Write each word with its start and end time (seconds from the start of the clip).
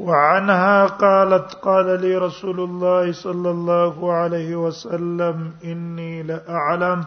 وعنها 0.00 0.86
قالت 1.00 1.54
قال 1.64 1.88
لي 2.02 2.10
رسول 2.18 2.60
الله 2.60 3.10
صلى 3.12 3.50
الله 3.50 4.12
عليه 4.12 4.56
وسلم 4.56 5.52
إني 5.64 6.22
لأعلم 6.22 7.04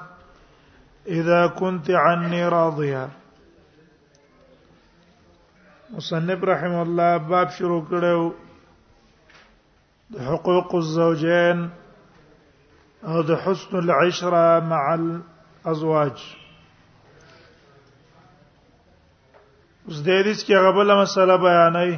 إذا 1.08 1.48
كنت 1.48 1.90
عني 1.92 2.48
راضية 2.50 3.10
مصنف 5.94 6.44
رحمه 6.44 6.82
الله 6.82 7.18
باب 7.18 7.50
شروع 7.58 7.82
کړو 7.90 8.32
د 10.14 10.20
حقوق 10.28 10.76
الزوجين 10.76 11.70
او 13.06 13.22
د 13.30 13.32
حسن 13.46 13.74
العشره 13.80 14.46
مع 14.74 14.84
الازواج 14.96 16.16
اوس 19.88 20.00
د 20.02 20.10
دې 20.26 20.34
څخه 20.42 20.62
غبل 20.66 20.90
مسله 21.02 21.36
بیانای 21.46 21.92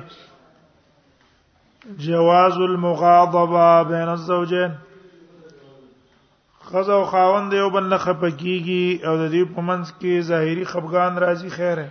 جواز 1.98 2.54
المغاضبه 2.58 3.84
بین 3.90 4.08
الزوجین 4.10 4.72
خزه 6.70 6.94
او 6.94 7.04
خاوند 7.06 7.54
یو 7.54 7.70
بل 7.70 7.84
نه 7.90 7.98
خپکیږي 7.98 9.05
او 9.05 9.18
د 9.18 9.27
دې 9.34 9.44
په 9.55 9.62
منځ 9.68 9.86
کې 10.02 10.14
ظاهري 10.30 10.64
خفقان 10.66 11.14
راځي 11.24 11.50
خیره 11.50 11.88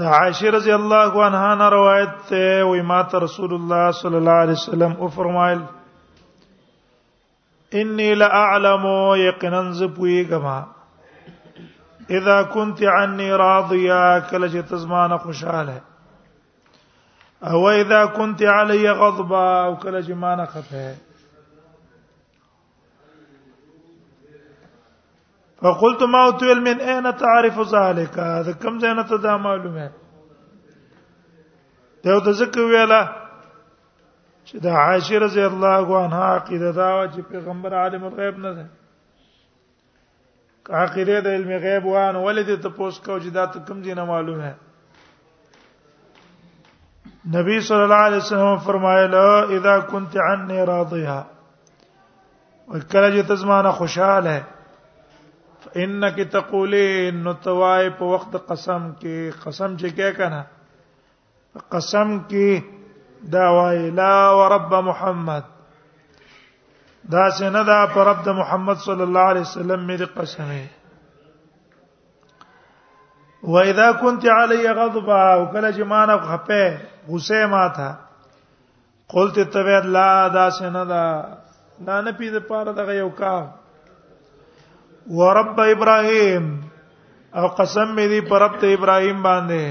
د 0.00 0.10
عائشه 0.16 0.50
رضی 0.56 0.72
الله 0.74 1.22
عنها 1.28 1.54
نه 1.54 1.68
روایت 1.76 2.16
ده 2.30 2.64
وی 2.72 2.82
ما 2.92 3.00
رسول 3.24 3.54
الله 3.58 3.88
صلی 4.02 4.16
الله 4.20 4.38
علیه 4.44 4.56
وسلم 4.60 4.92
او 4.98 5.08
فرمایل 5.16 5.60
انی 7.82 8.10
لا 8.14 8.26
اعلم 8.42 8.84
یقینا 9.28 9.62
زپوی 9.80 10.22
گما 10.28 10.60
اذا 12.20 12.42
كنت 12.44 12.82
عني 12.82 13.32
راضيه 13.32 14.20
کله 14.20 14.48
چې 14.52 14.70
تزمانه 14.74 15.18
خوشاله 15.26 15.80
او 17.50 17.68
اذا 17.70 18.04
كنت 18.06 18.42
علي 18.42 18.90
غضبا 18.90 19.64
او 19.64 19.76
كل 19.76 20.04
شيء 20.04 20.14
ما 20.14 20.46
فقلت 25.62 26.02
ما 26.02 26.24
اوتل 26.24 26.60
من 26.60 26.80
اين 26.80 27.16
تعرف 27.16 27.60
ذلك 27.74 28.18
هذا 28.18 28.52
كم 28.52 28.78
زين 28.80 28.96
تدا 29.04 29.08
ته 29.08 29.22
دا 29.22 29.36
معلومه 29.36 29.92
دا 32.04 32.18
د 32.18 32.58
ویلا 32.58 33.04
چې 34.48 34.54
دا 34.60 34.88
رضی 35.18 35.44
الله 35.46 36.02
عنها 36.04 36.24
عقیده 36.34 36.70
دا 36.70 37.06
چې 37.08 37.20
پیغمبر 37.30 37.74
عالم 37.74 38.04
الغیب 38.04 38.38
نه 38.38 38.52
ده 38.54 38.68
عقیده 40.70 41.20
د 41.20 41.26
علم 41.26 41.50
غیب 41.50 41.84
وان 41.86 42.16
ولید 42.16 42.60
ته 42.62 42.68
پوښتنه 42.70 43.04
کوي 43.06 43.30
دا 43.30 43.46
ته 43.46 43.60
کم 43.64 43.82
ځای 43.82 43.94
معلومه 44.06 44.54
نبی 47.32 47.60
صلی 47.68 47.82
الله 47.82 48.00
علیه 48.06 48.16
وسلم 48.18 48.56
فرمایله 48.64 49.52
اذا 49.58 49.76
كنت 49.80 50.16
عني 50.24 50.58
راضيها 50.64 51.24
وکله 52.68 53.10
چې 53.10 53.28
تزمانه 53.30 53.72
خوشاله 53.78 54.34
انك 55.86 56.28
تقولين 56.34 57.22
نتوای 57.28 57.88
په 58.02 58.10
وخت 58.16 58.36
قسم 58.50 58.86
کې 59.00 59.40
قسم 59.46 59.76
چې 59.84 59.88
کې 59.96 60.10
کنه 60.18 60.42
قسم 61.78 62.14
کې 62.28 62.62
دا 63.38 63.48
وای 63.62 63.82
لا 63.90 64.12
ورب 64.42 64.74
محمد 64.92 65.42
دا 67.10 67.30
څنګه 67.30 67.62
دا 67.74 67.82
پر 67.98 68.06
رب 68.14 68.24
د 68.24 68.28
محمد 68.44 68.76
صلی 68.88 69.02
الله 69.10 69.20
علیه 69.34 69.40
وسلم 69.50 69.80
مې 69.88 69.96
وي 70.40 70.66
واذا 73.52 73.88
كنت 73.92 74.24
علي 74.40 74.66
غضبا 74.72 75.22
وكل 75.34 75.64
جمانه 75.72 76.14
خپه 76.32 76.68
غوسه 77.08 77.46
ما 77.52 77.66
تھا 77.76 77.90
قلت 79.12 79.38
تبع 79.54 79.78
الله 79.78 80.28
دا 80.34 80.48
سنه 80.58 80.84
دا 80.92 81.04
دا 81.86 82.00
نه 82.00 82.10
پی 82.18 82.30
د 82.36 82.46
پاره 82.48 82.72
دغه 82.78 82.94
یو 82.98 83.08
کار 83.20 83.42
ورب 85.20 85.58
ابراهيم 85.60 86.46
او 87.38 87.46
قسم 87.60 87.88
مې 87.96 88.06
دی 88.12 88.20
پرب 88.32 88.52
ته 88.64 88.74
ابراهيم 88.76 89.22
باندې 89.22 89.64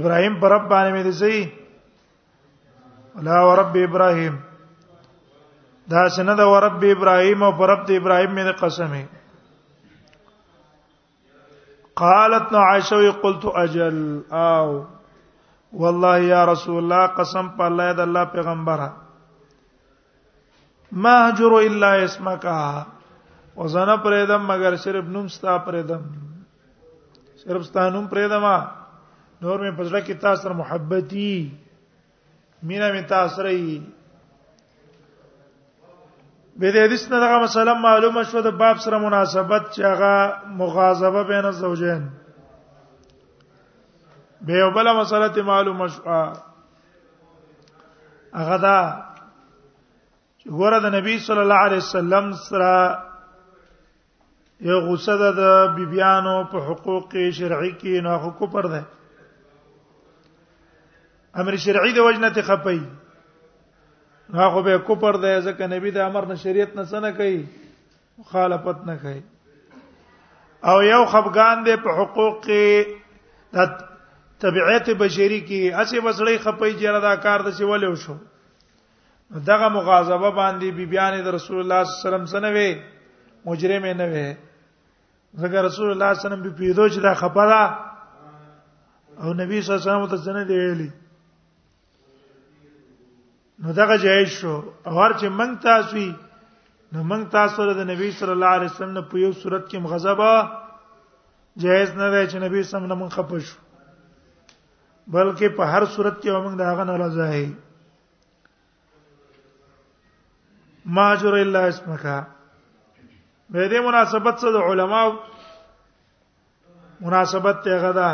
ابراهيم 0.00 0.34
پرب 0.44 0.62
باندې 0.68 0.92
مې 0.94 1.02
دی 1.06 1.12
سي 1.12 1.52
ولا 3.18 3.38
ورب 3.50 3.76
ابراهيم 3.84 4.34
دا 5.96 6.08
سنه 6.18 6.34
دا 6.42 6.50
ورب 6.52 6.84
ابراهيم 6.92 7.42
او 7.48 7.52
پرب 7.64 7.86
ته 7.90 7.96
ابراهيم 8.02 8.34
مې 8.36 8.60
قسمه 8.64 9.04
قالت 12.00 12.54
عائشه 12.66 13.10
قلت 13.22 13.44
اجل 13.62 13.96
او 14.48 14.68
والله 15.82 16.18
یا 16.32 16.44
رسول 16.50 16.78
الله 16.82 17.02
قسم 17.18 17.46
په 17.58 17.62
الله 17.70 17.88
د 17.98 18.00
الله 18.06 18.24
پیغمبره 18.36 18.88
ما 21.06 21.14
هجر 21.26 21.52
الا 21.66 21.92
اسمك 22.06 22.44
او 23.58 23.68
زنه 23.76 23.96
پرېدم 24.08 24.42
مگر 24.52 24.74
صرف 24.86 25.04
نوم 25.16 25.28
ستا 25.36 25.56
پرېدم 25.68 26.02
صرف 27.44 27.62
ستا 27.70 27.88
نوم 27.96 28.04
پرېدم 28.14 28.44
نور 29.42 29.58
مې 29.62 29.72
پزړه 29.78 30.00
کې 30.06 30.14
تاسو 30.26 30.54
محبتي 30.62 31.30
مینا 32.62 32.88
مې 32.94 33.02
تاسو 33.14 33.44
به 36.60 36.72
دې 36.72 36.76
حدیث 36.78 37.12
نه 37.12 37.16
دغه 37.20 37.38
مسله 37.44 37.74
معلومه 37.82 38.22
شو 38.30 38.40
د 38.46 38.48
باب 38.62 38.76
سره 38.84 38.98
مناسبت 39.04 39.62
چې 39.74 39.80
هغه 39.84 40.14
مغاظبه 40.60 41.22
بین 41.30 41.44
الزوجین 41.50 42.02
به 44.48 44.52
یو 44.62 44.70
بل 44.76 44.86
مسله 44.98 45.28
ته 45.28 45.40
معلومه 45.52 45.86
شو 45.94 46.00
هغه 48.34 48.56
دا 48.66 48.78
چې 50.40 50.46
ګوره 50.58 50.78
د 50.86 50.88
نبی 50.98 51.14
صلی 51.30 51.40
الله 51.46 51.60
علیه 51.68 51.78
وسلم 51.84 52.26
سره 52.44 52.74
یو 54.70 54.78
غصه 54.86 55.14
ده 55.24 55.30
د 55.42 55.44
بیبيانو 55.74 56.36
په 56.52 56.58
حقوق 56.70 57.06
شرعي 57.30 57.72
کې 57.80 58.02
نه 58.08 58.12
حقوق 58.26 58.50
پر 58.52 58.64
ده 58.74 58.82
امر 61.34 61.54
شرعي 61.68 61.92
د 61.92 61.98
وجنه 62.08 62.30
ته 62.30 62.40
خپي 62.42 62.80
نه 64.34 64.50
خو 64.50 64.62
به 64.62 64.78
کوپر 64.86 65.12
دی 65.22 65.34
ځکه 65.46 65.66
نبی 65.74 65.90
د 65.90 65.98
امر 66.06 66.24
نه 66.32 66.34
شریعت 66.42 66.74
نه 66.76 66.84
سنه 66.90 67.10
کوي 67.18 67.38
مخالفت 68.18 68.78
نه 68.90 68.96
کوي 69.02 69.22
او 70.70 70.82
یو 70.92 71.04
خفغان 71.12 71.58
دی 71.68 71.76
په 71.84 71.90
حقوق 71.98 72.36
کې 72.46 72.92
د 73.54 73.58
طبيعت 74.44 74.86
بشری 75.04 75.40
کې 75.48 75.60
اسی 75.82 75.98
وسړی 76.06 76.36
خپي 76.46 76.70
جره 76.82 77.00
دا 77.06 77.14
کار 77.26 77.40
د 77.46 77.50
سی 77.58 77.64
ولې 77.64 77.88
وشو 77.92 78.16
دغه 79.50 79.68
مغاظبه 79.76 80.30
باندې 80.30 80.68
بی 80.78 80.86
بیان 80.94 81.18
د 81.24 81.28
رسول 81.38 81.58
الله 81.62 81.82
صلی 81.84 81.90
الله 81.90 82.08
علیه 82.10 82.30
وسلم 82.30 82.30
سره 82.34 82.52
وي 82.56 82.70
مجرم 83.50 83.86
نه 83.90 84.06
وي 84.14 84.26
ځکه 85.42 85.58
رسول 85.68 85.90
الله 85.90 85.90
صلی 85.90 85.92
الله 85.92 86.16
علیه 86.16 86.24
وسلم 86.26 86.42
به 86.46 86.50
پیدو 86.62 86.88
چې 86.88 86.98
دا 87.08 87.14
خبره 87.14 87.62
او 89.22 89.32
نبی 89.42 89.62
صلی 89.62 89.74
الله 89.76 89.80
علیه 89.80 89.90
وسلم 89.90 90.10
ته 90.10 90.24
څنګه 90.24 90.46
دی 90.48 90.58
ویلي 90.60 90.90
نو 93.64 93.72
دغه 93.72 93.96
جایز 94.04 94.28
شو 94.38 94.52
او 94.86 94.94
هر 95.02 95.12
چې 95.20 95.26
منګ 95.38 95.52
تاسو 95.62 95.94
وي 95.96 96.10
نو 96.92 96.98
منګ 97.10 97.24
تاسو 97.34 97.54
سره 97.56 97.72
د 97.78 97.80
نبی 97.90 98.08
صلی 98.20 98.32
الله 98.34 98.50
علیه 98.58 98.70
وسلم 98.74 98.96
په 99.10 99.16
یو 99.22 99.32
صورت 99.40 99.64
کې 99.68 99.76
مغضب 99.86 100.20
جایز 101.62 101.90
نه 101.98 102.06
وای 102.12 102.26
چې 102.30 102.36
نبی 102.46 102.58
سم 102.70 102.84
نه 102.90 102.94
منګ 103.02 103.10
خپش 103.18 103.46
بلکې 105.12 105.48
په 105.60 105.64
هر 105.72 105.82
صورت 105.98 106.16
کې 106.22 106.28
موږ 106.30 106.54
دا 106.62 106.68
غن 106.80 106.90
راځي 106.94 107.46
ماجر 110.98 111.34
الا 111.44 111.60
اسمک 111.70 112.02
به 113.50 113.60
دې 113.68 113.80
مناسبت 113.86 114.34
سره 114.42 114.58
علما 114.72 115.02
مناسبت 117.06 117.56
ته 117.64 117.72
غدا 117.82 118.12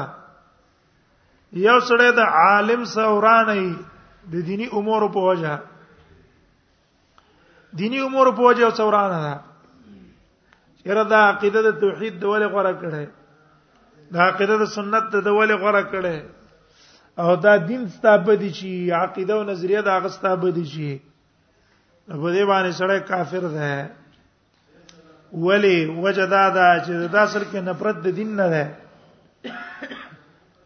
یو 1.65 1.79
سره 1.91 2.07
د 2.17 2.19
عالم 2.41 2.83
سورانه 2.93 3.59
د 4.33 4.37
دینی 4.47 4.67
امور 4.79 5.09
په 5.15 5.21
وجه 5.29 5.59
دینی 7.79 7.99
امور 8.07 8.31
په 8.39 8.43
وجه 8.49 8.71
څورانه 8.77 9.21
ده 9.25 9.41
یره 10.91 11.05
دا 11.11 11.21
عقیده 11.33 11.61
د 11.67 11.71
توحید 11.83 12.19
د 12.21 12.25
ولې 12.25 12.47
غوړه 12.51 12.73
کړه 12.73 13.05
دا 14.15 14.29
عقیده 14.31 14.57
د 14.63 14.67
سنت 14.77 15.05
د 15.13 15.27
ولې 15.27 15.55
غوړه 15.61 15.83
کړه 15.83 16.17
او 17.23 17.37
دا 17.37 17.57
دین 17.71 17.89
ستابه 17.89 18.35
دي 18.37 18.51
چې 18.51 18.91
عقیده 19.03 19.35
او 19.35 19.43
نظریه 19.53 19.81
دا 19.91 19.99
غستابه 20.05 20.51
دي 20.57 20.67
چې 20.73 22.19
په 22.23 22.31
دې 22.33 22.45
باندې 22.45 22.71
سره 22.81 22.99
کافر 23.01 23.49
ده 23.59 23.91
ولی 25.47 25.87
وجدا 25.87 26.43
دا 26.59 26.69
چې 26.85 27.09
دا 27.15 27.21
اصل 27.23 27.45
کې 27.51 27.61
نفرت 27.71 27.97
د 28.05 28.09
دین 28.19 28.37
نه 28.41 28.49
ده 28.55 28.65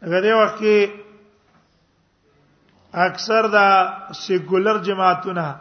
هغه 0.02 0.20
دی 0.24 0.32
وخت 0.32 0.56
کې 0.60 0.99
اکثر 2.92 3.42
دا 3.48 3.90
سیکولر 4.20 4.78
جماعتونه 4.84 5.54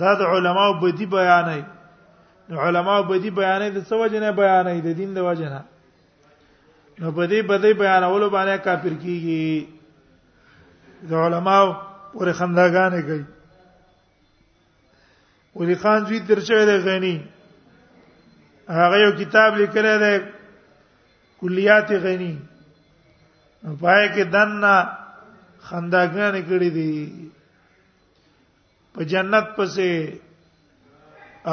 دا 0.00 0.10
د 0.14 0.22
علماو 0.22 0.80
بدی 0.80 1.06
بیانای 1.06 1.64
علماو 2.68 3.02
بدی 3.04 3.30
بیانای 3.30 3.70
د 3.70 3.78
څه 3.88 3.92
وجنه 4.00 4.30
بیانای 4.32 4.80
د 4.80 4.88
دین 4.98 5.14
د 5.14 5.18
وجنه 5.24 5.64
نو 6.98 7.10
بدی 7.12 7.42
بدی 7.42 7.72
بیانولو 7.72 8.28
باندې 8.30 8.58
کافر 8.64 8.94
کیږي 9.02 9.66
د 11.10 11.14
علماو 11.26 11.72
پر 12.14 12.32
خنداګانې 12.32 13.02
کوي 13.06 13.24
ولی 15.56 15.74
خان 15.74 16.04
زوی 16.06 16.18
درچوي 16.28 16.66
د 16.66 16.78
غنی 16.84 17.20
هغه 18.78 18.96
یو 19.04 19.12
کتاب 19.18 19.56
لیکلی 19.56 19.98
دی 20.04 20.14
کلیات 21.40 21.90
غنی 21.92 22.38
پای 23.80 24.08
کې 24.14 24.24
دنه 24.32 24.88
خنداګانې 25.72 26.42
کړې 26.48 26.70
دي 26.76 26.90
په 28.96 29.00
جنت 29.10 29.46
پسې 29.58 29.92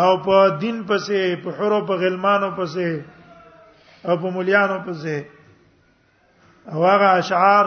او 0.01 0.09
په 0.25 0.37
دین 0.63 0.77
پسې 0.89 1.19
په 1.43 1.49
حورو 1.59 1.77
په 1.91 1.99
غلمانو 2.01 2.47
پسې 2.57 2.89
او 4.07 4.13
په 4.23 4.27
مليانو 4.37 4.77
پسې 4.87 5.15
او 6.71 6.79
هغه 6.91 7.07
اشعار 7.19 7.65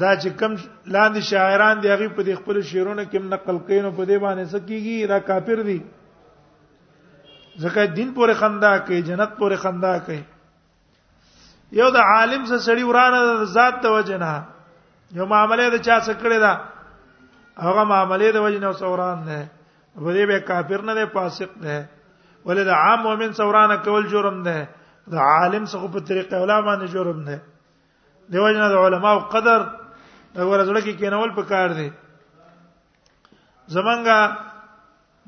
دا 0.00 0.10
چې 0.22 0.28
کم 0.40 0.50
لاندې 0.94 1.20
شاعران 1.30 1.74
دی 1.80 1.88
هغه 1.94 2.08
په 2.16 2.22
دې 2.26 2.34
خپل 2.40 2.54
شعرونو 2.70 3.04
کې 3.10 3.18
نقل 3.32 3.58
کینو 3.66 3.90
په 3.98 4.02
دې 4.08 4.16
باندې 4.24 4.44
سکیږي 4.54 4.98
را 5.12 5.18
کافر 5.28 5.58
دي 5.68 5.78
ځکه 7.62 7.86
دین 8.00 8.10
پورې 8.16 8.34
خندا 8.40 8.72
کوي 8.88 9.00
جنت 9.10 9.30
پورې 9.38 9.56
خندا 9.66 9.94
کوي 10.08 10.22
یو 11.82 11.88
د 11.98 12.00
عالم 12.16 12.42
سره 12.50 12.58
سړی 12.66 12.84
ورانه 12.90 13.20
ذات 13.58 13.74
توجه 13.86 14.18
نه 14.24 14.34
یو 15.12 15.26
معاملې 15.26 15.66
د 15.70 15.76
چا 15.86 15.98
څخه 16.06 16.20
کړې 16.22 16.38
ده 16.38 16.52
هغه 17.66 17.82
معاملې 17.92 18.28
د 18.32 18.36
وجنه 18.44 18.72
سوران 18.80 19.18
ده 19.26 19.40
په 20.04 20.10
دې 20.12 20.26
به 20.30 20.38
کافر 20.48 20.80
نه 20.88 20.94
ده 20.94 21.06
فاسق 21.16 21.50
ده 21.64 21.76
ولې 22.46 22.62
د 22.64 22.68
عام 22.70 23.00
مؤمن 23.06 23.32
سوران 23.32 23.76
کول 23.84 24.06
جرم 24.06 24.42
ده 24.48 24.66
د 25.12 25.16
عالم 25.16 25.64
څخه 25.64 25.86
په 25.92 26.00
طریقې 26.00 26.36
ولا 26.42 26.60
باندې 26.60 26.86
جرم 26.94 27.24
ده 27.24 27.40
د 28.32 28.34
وجنه 28.40 28.68
د 28.68 28.74
علماو 28.84 29.20
قدر 29.34 29.60
د 30.34 30.38
ورزړه 30.38 30.80
کې 30.80 30.92
کینول 30.98 31.30
پکار 31.38 31.68
دي 31.78 31.90
زمونږه 33.68 34.20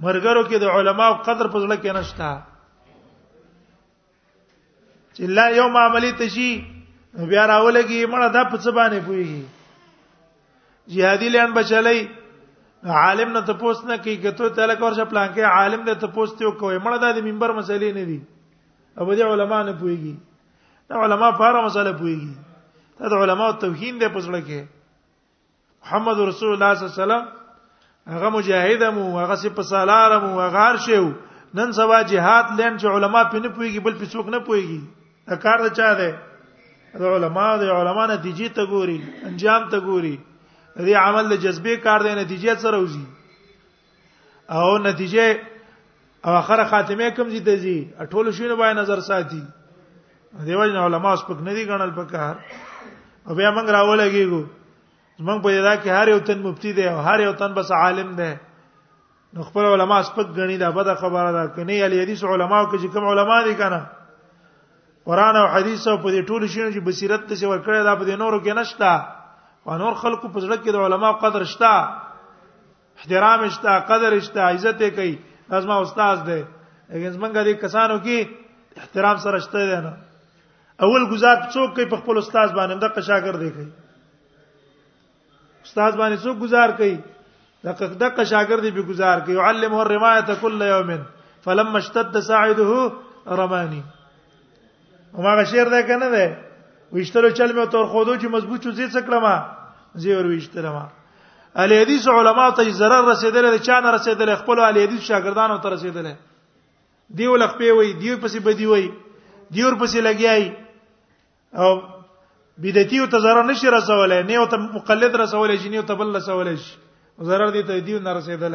مرګرو 0.03 0.43
کې 0.47 0.57
د 0.61 0.65
علماو 0.71 1.15
قدر 1.27 1.47
په 1.49 1.59
ځله 1.63 1.77
کې 1.83 1.93
نشته 1.97 2.31
چې 5.17 5.23
لا 5.37 5.47
یو 5.49 5.69
معاملې 5.69 6.13
ته 6.19 6.29
شي 6.29 6.49
بیا 7.29 7.45
راولګي 7.49 8.01
مړه 8.07 8.29
د 8.33 8.39
په 8.51 8.57
څه 8.65 8.71
باندې 8.79 9.01
پويږي 9.07 9.45
جهادي 10.89 11.29
لیان 11.29 11.51
بچلای 11.53 12.01
عالم 12.87 13.33
نه 13.33 13.41
تپوس 13.51 13.85
نه 13.85 13.97
کی 14.03 14.17
کته 14.17 14.49
تعالی 14.55 14.75
کور 14.79 14.93
شه 14.99 15.05
پلان 15.11 15.33
کې 15.35 15.41
عالم 15.59 15.83
نه 15.87 15.95
تپوس 16.03 16.31
ته 16.39 16.51
کوې 16.61 16.79
مړه 16.79 17.15
د 17.19 17.25
منبر 17.29 17.53
مسلې 17.53 17.93
نه 17.97 18.05
دي 18.05 18.21
ابو 19.03 19.15
دي 19.21 19.23
علما 19.29 19.63
نه 19.69 19.73
پويږي 19.81 20.15
دا 20.91 21.03
علما 21.07 21.31
فار 21.41 21.55
مسله 21.65 21.93
پويږي 22.03 22.35
دا 23.01 23.09
د 23.15 23.23
علما 23.23 23.49
توهین 23.63 23.99
دی 24.03 24.09
پسړه 24.19 24.41
کې 24.47 24.63
محمد 24.69 26.23
رسول 26.31 26.53
الله 26.53 26.75
صلی 26.75 26.87
الله 26.87 26.95
علیه 26.95 27.05
وسلم 27.05 28.15
هغه 28.15 28.31
مجاهدمو 28.39 29.09
هغه 29.21 29.35
سي 29.43 29.49
پسالارمو 29.59 30.31
هغه 30.41 30.67
ارشیو 30.69 31.11
نن 31.59 31.73
سبا 31.81 31.99
جهاد 32.15 32.55
لین 32.61 32.79
چې 32.79 32.95
علما 32.99 33.25
پینې 33.35 33.59
پويږي 33.59 33.85
بل 33.89 33.99
پڅوک 34.05 34.29
نه 34.37 34.41
پويږي 34.47 34.81
دا 35.29 35.37
کار 35.47 35.69
چا 35.69 35.93
دی 36.03 36.11
دا 37.05 37.13
علما 37.19 37.49
دی 37.63 37.71
علما 37.81 38.09
نتیجې 38.15 38.57
ته 38.59 38.73
ګوري 38.75 38.99
انجام 39.33 39.69
ته 39.77 39.81
ګوري 39.91 40.17
دې 40.85 40.95
عمل 41.01 41.29
د 41.31 41.41
جذبه 41.43 41.77
کار 41.85 42.01
دی 42.07 42.15
نتیجې 42.15 42.55
سره 42.55 42.77
وزي 42.81 43.05
او 44.57 44.79
نتیجې 44.79 45.39
او 46.25 46.37
اخر 46.41 46.65
خاتمه 46.73 47.11
کوم 47.19 47.29
دي 47.37 47.41
دي 47.45 47.79
ټول 48.11 48.33
شونه 48.33 48.55
باندې 48.57 48.81
نظر 48.83 49.01
ساتي 49.11 49.43
دیو 50.47 50.65
جن 50.67 50.77
علماء 50.77 51.15
سپک 51.17 51.41
ندي 51.43 51.65
غنل 51.69 51.91
پکار 51.97 52.35
او 53.29 53.35
بیا 53.35 53.51
موږ 53.55 53.71
راولګیږو 53.71 54.45
موږ 55.21 55.43
په 55.43 55.51
یدا 55.59 55.75
کې 55.77 55.89
هر 56.01 56.09
یو 56.09 56.19
تن 56.29 56.43
مفتی 56.43 56.73
دی 56.73 56.89
او 56.89 56.99
هر 57.09 57.21
یو 57.21 57.33
تن 57.41 57.53
بس 57.55 57.73
عالم 57.81 58.11
دی 58.17 58.35
نو 59.35 59.43
خپل 59.43 59.65
علما 59.69 60.03
سپک 60.09 60.37
غني 60.39 60.57
دا 60.59 60.71
بده 60.71 60.95
خبره 60.95 61.33
ده 61.37 61.47
کني 61.57 61.81
علي 61.87 62.03
حدیث 62.03 62.25
علما 62.25 62.59
او 62.61 62.67
کې 62.73 62.93
کوم 62.97 63.05
علما 63.13 63.41
دي 63.45 63.55
کنه 63.63 63.81
قران 65.09 65.37
او 65.37 65.47
حدیث 65.55 65.89
او 65.89 65.97
په 66.03 66.11
دې 66.17 66.27
ټول 66.29 66.49
شینو 66.49 66.71
چې 66.71 66.79
بصیرت 66.91 67.27
ته 67.29 67.35
څه 67.37 67.43
ورکړی 67.43 67.83
دا 67.83 67.97
په 67.97 68.05
دې 68.05 68.19
نورو 68.25 68.41
کې 68.41 68.59
نشتا 68.63 68.93
او 69.67 69.75
نور 69.79 69.95
خلکو 70.01 70.29
په 70.35 70.41
زړه 70.43 70.57
کې 70.63 70.71
د 70.75 70.77
علما 70.89 71.09
قدر 71.23 71.43
شتا 71.53 71.71
احترام 72.99 73.41
شتا 73.55 73.73
قدر 73.89 74.15
شتا 74.27 74.43
عزت 74.51 74.83
یې 74.85 74.91
کوي 74.99 75.15
لازمه 75.55 75.79
استاد 75.85 76.17
دی 76.27 76.37
لیکن 76.41 77.09
زمونږ 77.15 77.33
د 77.49 77.61
کسانو 77.63 77.97
کې 78.05 78.19
احترام 78.83 79.17
سره 79.25 79.39
شته 79.49 79.61
دی 79.73 79.81
نه 79.89 79.93
اول 80.89 81.07
گزار 81.15 81.43
څوک 81.51 81.75
کوي 81.79 81.85
په 81.95 82.01
خپل 82.05 82.19
استاد 82.23 82.49
باندې 82.59 82.75
د 82.85 82.87
قشاګر 82.99 83.35
دی 83.43 83.51
کوي 83.57 83.69
استاد 85.69 85.93
باندې 86.03 86.17
څوک 86.25 86.37
گزار 86.47 86.69
کوي 86.83 86.97
دغه 87.65 87.87
دغه 87.87 88.25
شاګرد 88.25 88.71
به 88.79 88.83
گزار 88.95 89.19
کوي 89.27 89.39
علمه 89.51 89.79
الرمایه 89.83 90.33
كل 90.47 90.59
يوم 90.73 90.91
فلما 91.47 91.79
اشتد 91.85 92.15
ساعده 92.31 92.73
رماني 93.43 93.83
هغه 95.19 95.45
شعر 95.53 95.67
ده 95.75 95.81
کنه 95.91 96.09
ده 96.17 96.27
وشتلو 96.95 97.29
چل 97.31 97.65
مې 97.65 97.69
تور 97.71 97.87
خودو 97.93 98.13
چې 98.15 98.25
مضبوط 98.25 98.61
چوزې 98.61 98.97
څکړه 98.97 99.19
ما 99.23 99.37
زیور 99.97 100.25
وشترمه 100.27 100.85
اهل 101.61 101.73
حدیث 101.81 102.07
علما 102.09 102.51
ته 102.51 102.65
zarar 102.73 103.05
رسیدل 103.11 103.59
چا 103.59 103.81
نه 103.81 103.91
رسیدل 103.91 104.35
خپل 104.37 104.59
اهل 104.59 104.77
حدیث 104.83 105.01
شاګردانو 105.11 105.59
ته 105.63 105.69
رسیدل 105.75 106.07
دیو 107.19 107.37
لخپې 107.37 107.71
وای 107.77 107.93
دیو 107.93 108.17
پسې 108.23 108.41
بدی 108.47 108.67
وای 108.67 108.89
دیور 109.55 109.79
پسې 109.81 110.01
لګیای 110.01 110.53
او 111.57 111.81
بدعتي 112.63 112.99
او 113.01 113.07
تزار 113.07 113.43
نه 113.45 113.55
شي 113.55 113.69
رسولای 113.71 114.23
نه 114.23 114.35
او 114.39 114.47
ته 114.47 114.57
مقلد 114.57 115.17
رسولای 115.17 115.57
جنیو 115.57 115.83
ته 115.83 115.95
بل 115.95 116.17
رسولای 116.17 116.57
شي 116.57 116.77
zarar 117.23 117.53
دي 117.53 117.63
ته 117.63 117.81
دیو 117.81 118.01
نه 118.01 118.13
رسیدل 118.13 118.55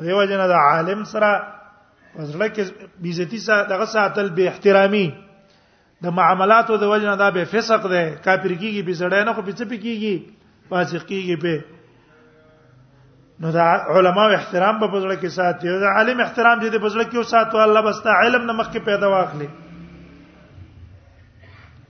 دیو 0.00 0.24
جن 0.24 0.48
د 0.48 0.54
عالم 0.68 1.04
سره 1.04 1.54
وزړه 2.16 2.48
کې 2.54 2.90
بدعتي 3.04 3.38
سره 3.38 3.62
دغه 3.68 3.84
ساتل 3.84 4.28
به 4.30 4.48
احترامي 4.48 5.12
د 6.02 6.06
معاملات 6.10 6.70
او 6.70 6.76
د 6.76 6.82
وجنه 6.82 7.14
دا 7.16 7.30
به 7.30 7.44
فسق 7.44 7.86
ده 7.86 8.18
کافر 8.24 8.54
کیږي 8.54 8.82
به 8.86 8.92
زړه 8.92 9.24
نه 9.28 9.32
خو 9.34 9.42
به 9.42 9.52
څه 9.52 9.64
پکېږي 9.70 10.18
فاسق 10.70 11.06
کیږي 11.06 11.36
به 11.36 11.64
نو 13.44 13.50
دا 13.56 13.64
علما 13.96 14.22
او 14.26 14.32
احترام 14.36 14.78
په 14.80 14.86
پزړه 14.86 15.16
کې 15.20 15.28
ساتي 15.36 15.68
او 15.72 15.78
دا 15.84 15.90
عالم 16.00 16.20
احترام 16.26 16.60
دې 16.60 16.70
په 16.70 16.78
پزړه 16.86 17.04
کې 17.04 17.18
وساتو 17.18 17.58
الله 17.64 17.82
بس 17.88 18.00
تا 18.06 18.10
علم 18.20 18.46
نمخ 18.50 18.70
کې 18.72 18.78
پیدا 18.78 19.08
واخلي 19.14 19.48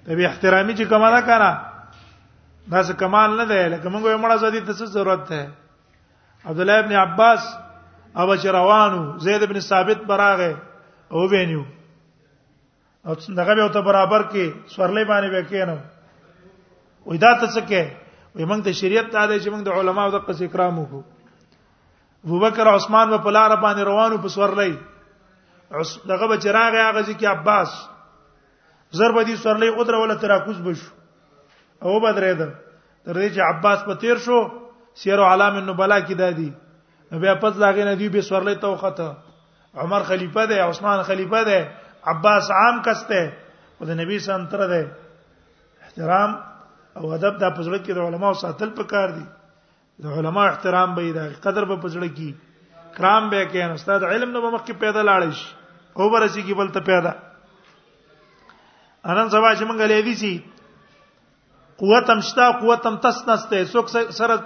ته 0.07 0.17
به 0.17 0.27
احترامي 0.31 0.75
چې 0.75 0.85
کماله 0.85 1.21
کړه 1.21 1.57
دا 2.71 2.85
څه 2.85 2.93
کمال 3.03 3.37
نه 3.41 3.45
دی 3.45 3.69
لکه 3.69 3.89
موږ 3.89 4.03
یې 4.03 4.23
مړه 4.25 4.37
زدي 4.45 4.61
ته 4.69 4.73
ضرورت 4.97 5.27
ده 5.29 5.49
عبد 6.53 6.61
الله 6.65 6.79
ابن 6.85 6.93
عباس 6.93 7.57
او 8.21 8.35
چروانو 8.43 9.03
زید 9.27 9.43
ابن 9.47 9.59
ثابت 9.69 10.05
براغه 10.09 10.53
او 11.13 11.29
وینیو 11.31 11.65
او 13.07 13.15
څنګه 13.15 13.57
به 13.57 13.69
ته 13.77 13.81
برابر 13.89 14.23
کې 14.33 14.75
سورلې 14.77 15.07
باندې 15.07 15.39
وکینم 15.41 15.81
وې 17.07 17.17
دا 17.27 17.35
ته 17.43 17.47
څه 17.47 17.69
کې 17.69 18.03
وي 18.35 18.45
موږ 18.51 18.61
ته 18.67 18.73
شریعت 18.81 19.09
ته 19.15 19.27
دی 19.31 19.39
چې 19.41 19.49
موږ 19.53 19.63
د 19.63 19.71
علماو 19.81 20.11
د 20.15 20.19
قصې 20.29 20.47
کرام 20.55 20.79
وکړو 20.79 21.03
ابو 22.29 22.39
بکر 22.45 22.67
عثمان 22.75 23.09
په 23.11 23.19
پلار 23.27 23.51
باندې 23.57 23.83
روانو 23.91 24.17
په 24.23 24.29
سورلې 24.29 24.73
دغه 26.11 26.27
به 26.33 26.37
چراغ 26.47 26.75
هغه 26.79 27.01
ځکه 27.09 27.29
عباس 27.33 27.71
ضرب 29.01 29.21
دي 29.29 29.37
سورلې 29.43 29.77
قدر 29.79 29.95
ولا 30.01 30.15
تراکوز 30.25 30.59
بشو 30.65 30.91
او 31.83 32.01
بدرې 32.01 32.35
ده 32.41 32.49
تر 33.05 33.15
دې 33.15 33.29
چې 33.35 33.41
عباس 33.49 33.79
په 33.91 33.95
تیر 34.05 34.19
شو 34.25 34.41
سیر 35.03 35.23
علام 35.27 35.57
النبلا 35.61 35.99
کې 36.01 36.15
دادی 36.23 36.51
بیا 37.27 37.35
پز 37.45 37.59
لاغې 37.59 37.85
نه 37.93 37.95
دی 38.01 38.09
به 38.17 38.21
سورلې 38.21 38.55
ته 38.61 38.67
وخته 38.69 39.17
عمر 39.85 40.03
خلیفہ 40.11 40.45
ده 40.51 40.65
عثمان 40.67 41.03
خلیفہ 41.13 41.45
ده 41.51 41.63
عباس 42.13 42.51
عام 42.63 42.83
کسته 42.89 43.23
او 43.79 43.87
د 43.93 43.99
نبی 44.03 44.19
سنتره 44.27 44.67
ده 44.75 44.81
احترام 45.83 46.54
او 46.97 47.13
ادب 47.15 47.39
دا 47.43 47.49
پزړه 47.59 47.79
کې 47.83 47.93
د 47.99 48.01
علماو 48.09 48.35
ساتل 48.41 48.71
پکار 48.79 49.09
دي 49.19 49.25
د 50.05 50.13
علما 50.19 50.43
احترام 50.49 50.91
به 50.95 51.11
دا 51.17 51.25
قدر 51.47 51.63
به 51.71 51.77
پزړه 51.85 52.09
کې 52.15 52.31
کرام 52.97 53.25
به 53.35 53.45
کې 53.51 53.59
استاد 53.79 54.01
علم 54.15 54.29
نو 54.37 54.41
مخ 54.51 54.61
کې 54.67 54.73
پیدا 54.85 55.03
لاړ 55.09 55.21
شي 55.41 55.49
او 55.99 56.05
برسي 56.15 56.43
کې 56.47 56.55
بل 56.63 56.69
ته 56.79 56.83
پیدا 56.91 57.13
انن 59.11 59.29
سبا 59.35 59.51
چې 59.55 59.65
مونږ 59.71 59.81
لیدې 59.95 60.15
سي 60.23 60.35
قوت 61.83 62.07
امشتا 62.17 62.47
قوت 62.63 62.83
ام 62.91 62.97
تس 63.07 63.17
نسته 63.31 63.59
څوک 63.75 63.87
سره 64.19 64.37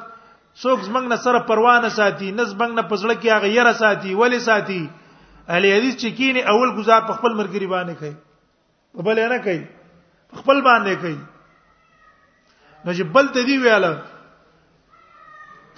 څوک 0.62 0.78
زمنګ 0.88 1.06
نه 1.12 1.16
سره 1.28 1.38
پروا 1.50 1.74
نه 1.80 1.88
ساتي 2.00 2.28
نس 2.32 2.56
بنګ 2.56 2.72
نه 2.74 2.82
پزړه 2.88 3.14
کې 3.20 3.30
هغه 3.36 3.48
یره 3.60 3.72
ساتي 3.84 4.10
ولی 4.22 4.40
ساتي 4.50 4.80
اهل 5.48 5.64
حدیث 5.72 5.94
چې 5.96 6.16
کینی 6.20 6.40
اول 6.54 6.70
گزار 6.82 7.00
په 7.08 7.12
خپل 7.20 7.30
مرګ 7.40 7.52
لري 7.56 7.68
باندې 7.72 7.94
کوي 8.00 8.16
بل 9.08 9.18
نه 9.32 9.38
کوي 9.48 9.62
خپل 10.40 10.58
باندې 10.68 10.94
کوي 11.04 11.18
نو 12.88 12.94
چې 12.96 13.04
بل 13.14 13.26
ته 13.32 13.44
دی 13.46 13.56
ویاله 13.62 13.90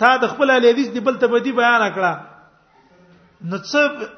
تا 0.01 0.09
د 0.25 0.31
خپل 0.33 0.51
حدیث 0.57 0.89
دی 0.97 1.01
بل 1.07 1.15
ته 1.23 1.27
بدی 1.31 1.53
بیان 1.55 1.85
کړه 1.95 3.49
نو 3.53 3.59
څه 3.63 4.11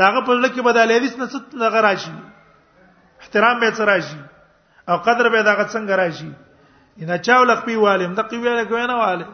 داغه 0.00 0.20
په 0.28 0.32
لکه 0.44 0.62
به 0.68 0.72
د 0.76 0.86
حدیث 0.90 1.16
نه 1.18 1.26
څه 1.32 1.38
دغه 1.62 1.80
راشي 1.86 2.12
احترام 3.22 3.58
به 3.64 3.70
څه 3.74 3.84
راشي 3.84 4.20
او 4.88 4.96
قدر 5.08 5.28
به 5.34 5.42
دغه 5.48 5.64
څنګه 5.68 5.94
راشي 6.02 6.30
ان 7.02 7.12
چاول 7.26 7.52
خپل 7.58 7.76
والم 7.82 8.14
د 8.20 8.26
قویاله 8.30 8.64
کوینه 8.70 8.94
والے 9.00 9.26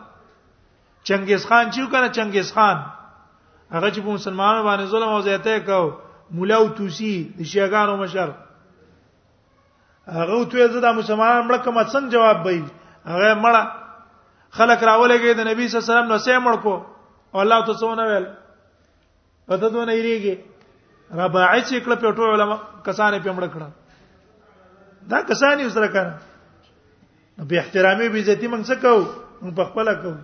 چنګیز 1.06 1.46
خان 1.50 1.70
چې 1.70 1.90
کنه 1.90 2.08
چنګیز 2.16 2.50
خان 2.56 2.78
هغه 3.72 3.90
چې 3.90 4.00
په 4.08 4.16
مسلمانانو 4.18 4.62
باندې 4.68 4.86
ظلم 4.96 5.08
او 5.12 5.20
زیاته 5.20 5.60
کو 5.60 6.00
مولا 6.40 6.56
او 6.64 6.66
توسی 6.80 7.14
د 7.38 7.46
شیګانو 7.52 7.96
مشر 8.02 8.34
هغه 10.18 10.42
توې 10.44 10.72
زدا 10.78 10.92
مسلمانان 10.98 11.48
مړه 11.48 11.62
کوم 11.64 11.78
څنګه 11.78 12.12
جواب 12.18 12.44
بې 12.48 12.58
هغه 13.12 13.28
مړه 13.42 13.62
خلک 14.58 14.78
راولېږي 14.90 15.32
د 15.40 15.46
نبی 15.50 15.64
صلی 15.68 15.78
الله 15.78 15.86
علیه 15.86 15.92
وسلم 15.94 16.08
نو 16.12 16.18
سه 16.24 16.38
مړ 16.44 16.54
کو 16.62 16.74
او 17.34 17.40
الله 17.44 17.58
ته 17.68 17.72
څونه 17.82 18.02
ویل 18.08 18.26
پته 19.50 19.66
دونه 19.74 19.92
یریږي 19.98 20.34
رباعی 21.22 21.62
چې 21.66 21.84
کله 21.84 21.94
په 22.00 22.10
ټولو 22.20 22.32
علما 22.36 22.56
کسانې 22.84 23.18
په 23.24 23.32
مړ 23.36 23.44
کړه 23.54 23.68
دا 25.12 25.20
کسانې 25.28 25.64
وسره 25.68 25.88
کړه 25.94 26.12
به 27.50 27.58
احترامي 27.62 28.08
به 28.08 28.18
عزت 28.24 28.42
موږ 28.44 28.62
څه 28.68 28.74
کوو 28.82 29.06
موږ 29.42 29.52
په 29.56 29.64
خپل 29.64 29.94
کوو 30.02 30.16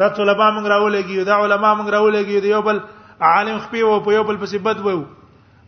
دا 0.00 0.08
طلبه 0.18 0.46
موږ 0.50 0.66
راولېږي 0.66 1.24
دا 1.32 1.36
علما 1.44 1.70
موږ 1.74 1.88
راولېږي 1.88 2.40
دی 2.40 2.48
یو 2.56 2.62
بل 2.62 2.80
عالم 3.28 3.58
خپي 3.66 3.82
وو 3.82 4.00
په 4.08 4.16
یو 4.16 4.24
بل 4.28 4.36
پسې 4.36 4.58
بد 4.58 4.80
وو 4.86 5.04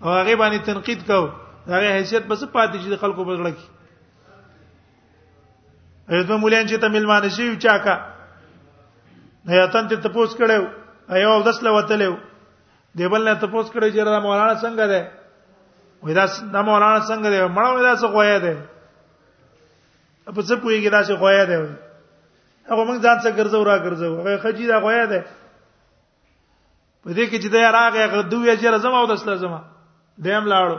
او 0.02 0.08
هغه 0.16 0.34
باندې 0.42 0.66
تنقید 0.70 1.06
کوو 1.06 1.28
هغه 1.66 1.92
حیثیت 1.96 2.22
بس 2.26 2.42
پاتې 2.42 2.76
چې 2.82 2.96
خلکو 3.04 3.24
بدلږي 3.28 3.66
دوه 6.08 6.36
مولان 6.40 6.68
چې 6.68 6.76
ته 6.80 6.88
ملمان 6.88 7.28
شي 7.28 7.56
چاکا 7.64 7.94
حیاتن 9.50 9.88
ته 9.88 9.96
تپوس 10.08 10.34
کړو 10.34 10.68
ایو 11.18 11.34
دس 11.44 11.62
له 11.62 11.70
وتلو 11.76 12.14
دیبل 12.98 13.24
نه 13.28 13.34
تپوس 13.44 13.68
کړی 13.72 13.90
چې 13.90 14.00
را 14.08 14.20
مولانا 14.24 14.54
څنګه 14.54 14.86
ده 14.86 15.10
وای 16.02 16.14
دا 16.20 16.24
د 16.54 16.56
مولانا 16.70 17.00
څنګه 17.00 17.30
ده 17.30 17.48
مړ 17.48 17.72
وای 17.74 17.82
دا 17.88 17.92
څه 17.96 18.06
خویا 18.16 18.38
ده 18.46 18.54
په 20.34 20.42
څه 20.42 20.54
پویږي 20.64 20.90
دا 20.96 21.04
څه 21.04 21.16
خویا 21.20 21.44
ده 21.44 21.56
هغه 22.68 22.84
موږ 22.84 22.98
ځان 23.02 23.18
څه 23.22 23.30
ګرځو 23.38 23.64
را 23.70 23.76
ګرځو 23.78 24.06
هغه 24.18 24.38
خجی 24.44 24.66
دا 24.72 24.80
خویا 24.86 25.04
ده 25.14 25.20
په 27.04 27.10
دې 27.14 27.26
کې 27.30 27.38
چې 27.42 27.48
دا 27.52 27.70
راغی 27.80 28.00
هغه 28.04 28.22
دوی 28.32 28.56
چې 28.56 28.78
زما 28.84 28.98
او 28.98 29.06
دسله 29.12 29.36
زما 29.44 29.60
دیم 30.24 30.44
لاړو 30.52 30.78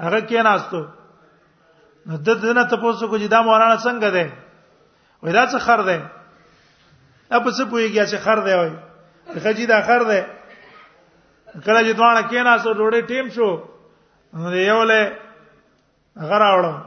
هغه 0.00 0.18
کې 0.20 0.38
ناستو 0.50 0.82
نو 2.06 2.16
د 2.16 2.34
دې 2.42 2.52
نه 2.58 2.62
تاسو 2.70 3.08
کو 3.08 3.18
چې 3.18 3.26
دا 3.34 3.40
مولانا 3.48 3.76
څنګه 3.76 4.10
دی 4.10 4.26
وای 5.22 5.32
دا 5.38 5.44
څه 5.52 5.58
خر 5.66 5.80
دی 5.88 5.98
اپ 7.36 7.44
څه 7.56 7.64
پويږي 7.70 8.04
چې 8.10 8.16
خر 8.24 8.38
دی 8.46 8.54
وای 8.60 8.72
خجی 9.42 9.66
دا 9.72 9.78
خر 9.88 10.02
دی 10.10 10.20
کله 11.64 11.80
چې 11.80 11.92
دوانه 11.98 12.22
کیناسو 12.30 12.72
ډوډۍ 12.78 13.02
ټیم 13.02 13.28
شو 13.36 13.48
یو 14.48 14.84
له 14.84 15.12
غره 16.30 16.50
وړم 16.56 16.78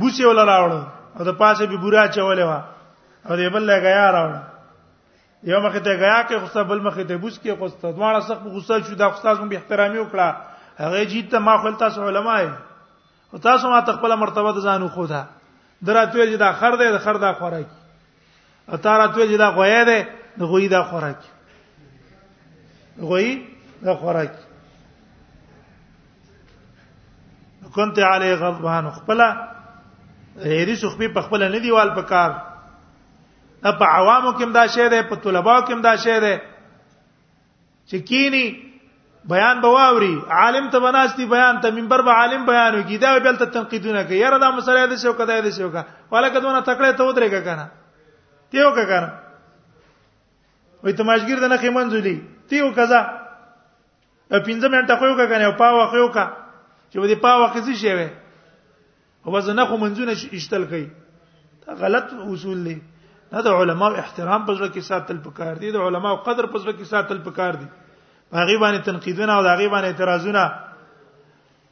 بوسي 0.00 0.24
ولا 0.24 0.44
راوړو 0.52 0.80
او 1.18 1.24
د 1.28 1.38
پاسه 1.42 1.66
به 1.66 1.76
بورا 1.82 2.04
چولې 2.06 2.44
وا 2.50 2.60
او 3.28 3.36
د 3.42 3.48
بل 3.56 3.62
له 3.72 3.76
غیا 3.88 4.06
راوړو 4.10 4.40
یو 5.52 5.60
مخ 5.64 5.72
ته 5.84 5.90
غیا 6.02 6.18
کې 6.28 6.36
خوستا 6.40 6.62
بل 6.70 6.80
مخ 6.86 6.94
ته 7.10 7.16
بوس 7.22 7.38
کې 7.40 7.58
خوستا 7.58 7.90
دواړه 7.92 8.20
سخت 8.28 8.42
غوسه 8.54 8.82
شو 8.88 8.94
دا 8.94 9.10
خوستا 9.10 9.30
زموږ 9.34 9.54
احترامي 9.58 9.98
وکړه 9.98 10.34
هغه 10.80 11.04
جیت 11.12 11.30
ته 11.30 11.38
ما 11.46 11.56
خپل 11.60 11.74
تاسو 11.84 12.08
علماي 12.08 12.48
او 13.32 13.38
تاسو 13.38 13.70
ما 13.70 13.80
تخپل 13.80 14.14
مرتبه 14.16 14.52
ده 14.52 14.60
ځانو 14.60 14.88
خو 14.88 15.06
ده 15.06 15.26
دراتوی 15.82 16.32
چې 16.34 16.38
دا 16.38 16.52
خر 16.52 16.76
ده 16.76 16.90
د 16.92 16.98
خر 17.04 17.16
دا 17.16 17.32
خوراک 17.32 17.66
او 18.68 18.76
تاراتوی 18.76 19.28
چې 19.34 19.38
دا 19.38 19.50
غوی 19.50 19.84
ده 19.84 19.98
د 20.38 20.42
غوی 20.50 20.68
دا 20.68 20.82
خوراک 20.84 21.18
غوی 22.98 23.46
دا 23.82 23.94
خوراک 23.94 24.32
كنت 27.74 27.98
علی 27.98 28.34
غضبان 28.34 28.90
خپل 28.90 29.20
هری 30.36 30.76
سخبی 30.76 31.08
په 31.08 31.20
خپل 31.20 31.42
نه 31.42 31.58
دیوال 31.58 31.90
په 31.94 32.02
کار 32.12 32.30
په 33.62 33.84
عوامو 33.98 34.32
کې 34.38 34.44
دا 34.54 34.66
شی 34.66 34.88
ده 34.88 35.02
په 35.02 35.14
طلباو 35.16 35.64
کې 35.66 35.80
دا 35.82 35.96
شی 35.96 36.20
ده 36.20 36.34
چې 37.86 37.96
کینی 38.08 38.69
بیان 39.28 39.60
به 39.60 39.68
واوري 39.68 40.22
عالم 40.30 40.70
ته 40.72 40.78
بناستی 40.80 41.26
بیان 41.26 41.60
ته 41.60 41.70
منبر 41.70 42.00
به 42.00 42.10
عالم 42.10 42.46
بیان 42.46 42.74
وکي 42.80 42.98
دا 42.98 43.18
به 43.18 43.32
تل 43.36 43.44
تنقیدونه 43.44 44.04
کوي 44.04 44.16
یاره 44.16 44.38
دا 44.38 44.50
مسله 44.56 44.86
ده 44.86 44.96
شو 44.96 45.12
کدا 45.12 45.40
ده 45.40 45.50
شو 45.50 45.68
کا 45.68 45.84
ولکه 46.12 46.40
دونه 46.40 46.60
تکړه 46.64 46.92
ته 46.96 47.02
ودرېګه 47.04 47.40
کنه 47.44 47.66
تیو 48.50 48.70
کا 48.72 48.84
کنه 48.84 49.08
وې 50.84 50.92
تماشګر 50.96 51.38
دنه 51.44 51.56
خیمنځولي 51.56 52.16
تیو 52.48 52.72
کزا 52.72 53.00
پینځه 54.32 54.68
منټه 54.72 54.96
خو 54.98 55.04
یو 55.06 55.16
کا 55.16 55.26
کنه 55.26 55.50
پاو 55.56 55.86
خو 55.90 55.96
یو 55.96 56.08
کا 56.08 56.24
چې 56.92 56.96
ودې 56.98 57.16
پاو 57.20 57.46
خزي 57.52 57.74
شي 57.76 57.92
وي 57.94 58.08
او 59.26 59.40
ځنه 59.40 59.66
خو 59.68 59.76
منځونه 59.76 60.32
اشتل 60.32 60.64
کوي 60.64 60.88
دا 61.66 61.74
غلط 61.80 62.08
اصول 62.24 62.64
دي 62.64 62.80
دا 63.32 63.52
علماء 63.60 63.92
احترام 63.96 64.46
پزړه 64.46 64.72
کې 64.72 64.80
ساتل 64.80 65.16
پکار 65.28 65.54
دي 65.60 65.72
دا 65.76 65.84
علماء 65.88 66.14
قدر 66.16 66.44
پزړه 66.46 66.72
کې 66.72 66.84
ساتل 66.84 67.18
پکار 67.20 67.52
دي 67.60 67.66
هغه 68.32 68.58
باندې 68.62 68.82
تنقیدونه 68.86 69.32
او 69.34 69.42
هغه 69.46 69.68
باندې 69.74 69.86
اعتراضونه 69.86 70.42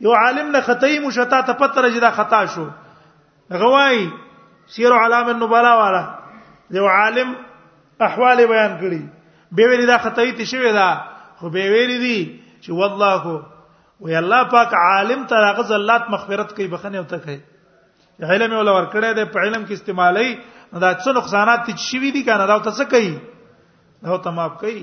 یو 0.07 0.13
عالم 0.15 0.51
نه 0.57 0.61
خطای 0.71 0.99
مشتا 1.05 1.25
ته 1.41 1.53
پتر 1.61 1.89
جدا 1.97 2.11
خطا 2.17 2.41
شو 2.55 2.67
غوای 3.63 4.01
سیر 4.75 4.93
علام 4.95 5.29
النبلا 5.35 5.75
والا 5.83 6.03
یو 6.79 6.89
عالم 6.95 7.31
احوال 8.09 8.45
بیان 8.55 8.75
کړي 8.81 9.03
به 9.61 9.69
ویل 9.71 9.87
دا 9.93 9.99
خطای 10.07 10.33
ته 10.41 10.45
شوی 10.53 10.73
دا 10.79 10.89
خو 11.39 11.49
به 11.57 11.71
ویل 11.75 11.95
دي 12.01 12.19
چې 12.63 12.71
والله 12.83 13.39
وی 14.07 14.17
الله 14.23 14.45
پاک 14.55 14.75
عالم 14.83 15.25
تر 15.33 15.47
هغه 15.51 15.63
زلات 15.73 16.11
مغفرت 16.17 16.55
کوي 16.59 16.69
بخنه 16.75 16.99
او 17.03 17.09
ته 17.15 17.19
کوي 17.29 17.41
علم 18.35 18.53
ولا 18.59 18.73
ور 18.77 18.87
کړی 18.95 19.15
دی 19.19 19.25
په 19.35 19.41
علم 19.47 19.65
کې 19.67 19.71
استعمالي 19.71 20.39
دا 20.73 20.95
څه 20.95 21.09
نقصانات 21.19 21.67
چې 21.71 21.77
شوی 21.91 22.11
دي 22.17 22.23
کنه 22.31 22.47
دا 22.51 22.59
ته 22.67 22.71
څه 22.71 22.91
کوي 22.95 23.19
دا 24.09 24.17
ته 24.27 24.31
معاف 24.39 24.53
کوي 24.63 24.83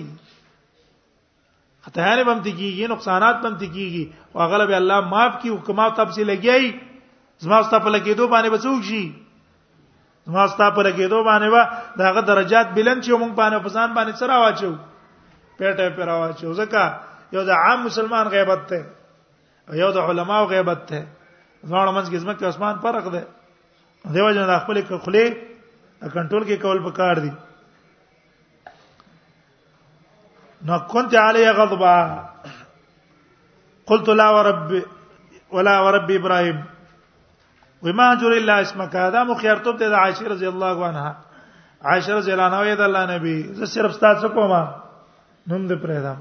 خطایان 1.85 2.19
هم 2.27 2.39
تکیږي 2.45 2.87
نقصانات 2.93 3.37
هم 3.45 3.53
تکیږي 3.61 4.05
او 4.35 4.43
غلب 4.53 4.69
الله 4.77 5.01
معاف 5.09 5.33
کی 5.41 5.49
حکمات 5.55 5.95
تب 6.01 6.11
سے 6.17 6.23
لګیای 6.23 6.71
زما 7.45 7.61
ستاسو 7.67 7.89
لګې 7.95 8.13
دوه 8.21 8.27
باندې 8.27 8.49
بچوک 8.55 8.83
شي 8.89 9.01
زما 10.29 10.45
ستاسو 10.53 10.81
لګې 10.87 11.07
دوه 11.13 11.23
باندې 11.29 11.47
وا 11.53 11.63
داغه 12.01 12.21
درجات 12.31 12.73
بلند 12.77 13.03
چې 13.05 13.11
مونږ 13.21 13.31
باندې 13.41 13.59
فسان 13.65 13.93
باندې 13.97 14.15
سره 14.21 14.39
واچو 14.43 14.71
پیټه 15.57 15.87
پر 15.97 16.07
واچو 16.21 16.53
ځکه 16.59 16.83
یو 17.37 17.43
د 17.51 17.65
عام 17.65 17.85
مسلمان 17.89 18.27
غیبت 18.37 18.67
ته 18.73 19.79
یو 19.83 19.91
د 19.97 20.01
علماو 20.11 20.49
غیبت 20.53 20.83
ته 20.93 21.05
ځوان 21.63 21.93
منځ 21.93 22.09
کې 22.09 22.17
زمکه 22.25 22.47
اسمان 22.53 22.81
فرق 22.87 23.11
ده 23.17 24.13
دیو 24.17 24.31
جن 24.39 24.57
خپل 24.57 24.81
خله 24.89 25.25
کنټرول 26.15 26.49
کې 26.49 26.61
کول 26.65 26.83
پکار 26.89 27.21
دي 27.27 27.31
نو 30.67 30.79
كنت 30.79 31.15
علي 31.15 31.49
غضبا 31.51 31.95
قلت 33.87 34.09
لا 34.09 34.29
ورب 34.29 34.81
ولا 35.51 35.79
ورب 35.79 36.11
ابراهيم 36.11 36.63
وما 37.83 38.07
جر 38.21 38.31
الا 38.37 38.61
اسمك 38.61 38.95
هذا 38.95 39.23
مخيرتوب 39.23 39.77
ته 39.79 39.95
عائشه 39.95 40.27
رضي 40.27 40.47
الله 40.49 40.85
عنها 40.85 41.17
عائشه 41.83 42.15
رضي 42.15 42.33
الله 42.33 42.43
عنها 42.45 42.75
د 42.75 42.81
الله 42.81 43.05
نبی 43.17 43.37
زه 43.57 43.65
صرف 43.73 43.91
استاد 43.93 44.15
تاسو 44.15 44.29
کوما 44.37 44.63
نوم 45.47 45.67
دې 45.67 45.75
پرې 45.83 45.99
دا 46.05 46.15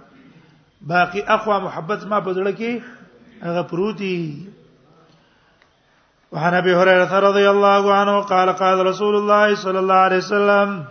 باقي 0.92 1.22
اخوا 1.36 1.58
محبت 1.68 2.04
ما 2.12 2.18
بدل 2.18 2.52
کی 2.60 2.70
هغه 3.42 3.62
پروتي 3.72 4.14
وعن 6.32 6.54
ابي 6.60 6.74
هريره 6.80 7.20
رضي 7.28 7.46
الله 7.50 7.94
عنه 7.94 8.20
قال 8.34 8.52
قال 8.60 8.86
رسول 8.90 9.16
الله 9.22 9.54
صلى 9.54 9.78
الله 9.84 10.04
عليه 10.06 10.26
وسلم 10.26 10.84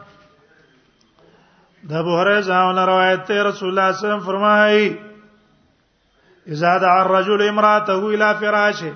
د 1.87 1.91
ابو 1.99 2.11
هريره 2.17 2.41
زاونه 2.47 2.83
روایت 2.89 3.21
ته 3.29 3.37
رسول 3.45 3.69
الله 3.69 3.87
صلی 3.87 3.87
الله 3.87 3.87
علیه 3.95 4.03
وسلم 4.03 4.27
فرمایي 4.27 4.83
اذا 6.57 6.69
دعا 6.83 6.99
الرجل 7.03 7.41
امراته 7.47 7.93
الى 7.97 8.29
فراشه 8.43 8.91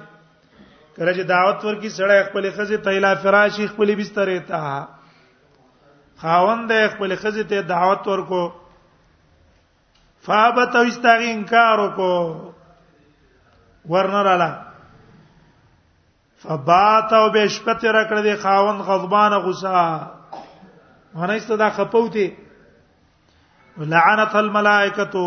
کله 0.98 1.14
چې 1.14 1.22
دعوت 1.32 1.66
ورکی 1.66 1.90
سړی 1.96 2.24
خپل 2.28 2.48
خزه 2.60 2.78
ته 2.86 2.90
الى 2.98 3.12
فراشه 3.26 3.66
خپل 3.74 3.92
بستر 4.02 4.32
ته 4.54 4.72
خاوند 6.24 6.72
خپل 6.96 7.16
خزه 7.26 7.44
ته 7.52 7.62
دعوت 7.74 8.08
ورکو 8.14 8.42
فابت 10.30 10.76
او 10.82 10.86
استغ 10.94 11.28
انکار 11.36 11.86
وکړو 11.86 13.92
ورنراله 13.92 14.52
فبات 16.48 17.12
او 17.22 17.28
بشپته 17.38 17.90
را 17.94 18.04
کړې 18.10 18.34
خاوند 18.48 18.80
غضبان 18.92 19.32
غصه 19.32 19.78
معنی 21.16 21.40
ست 21.46 21.52
دا 21.60 21.70
خپوتی 21.76 22.28
لعنت 23.78 24.36
الملائکه 24.36 25.18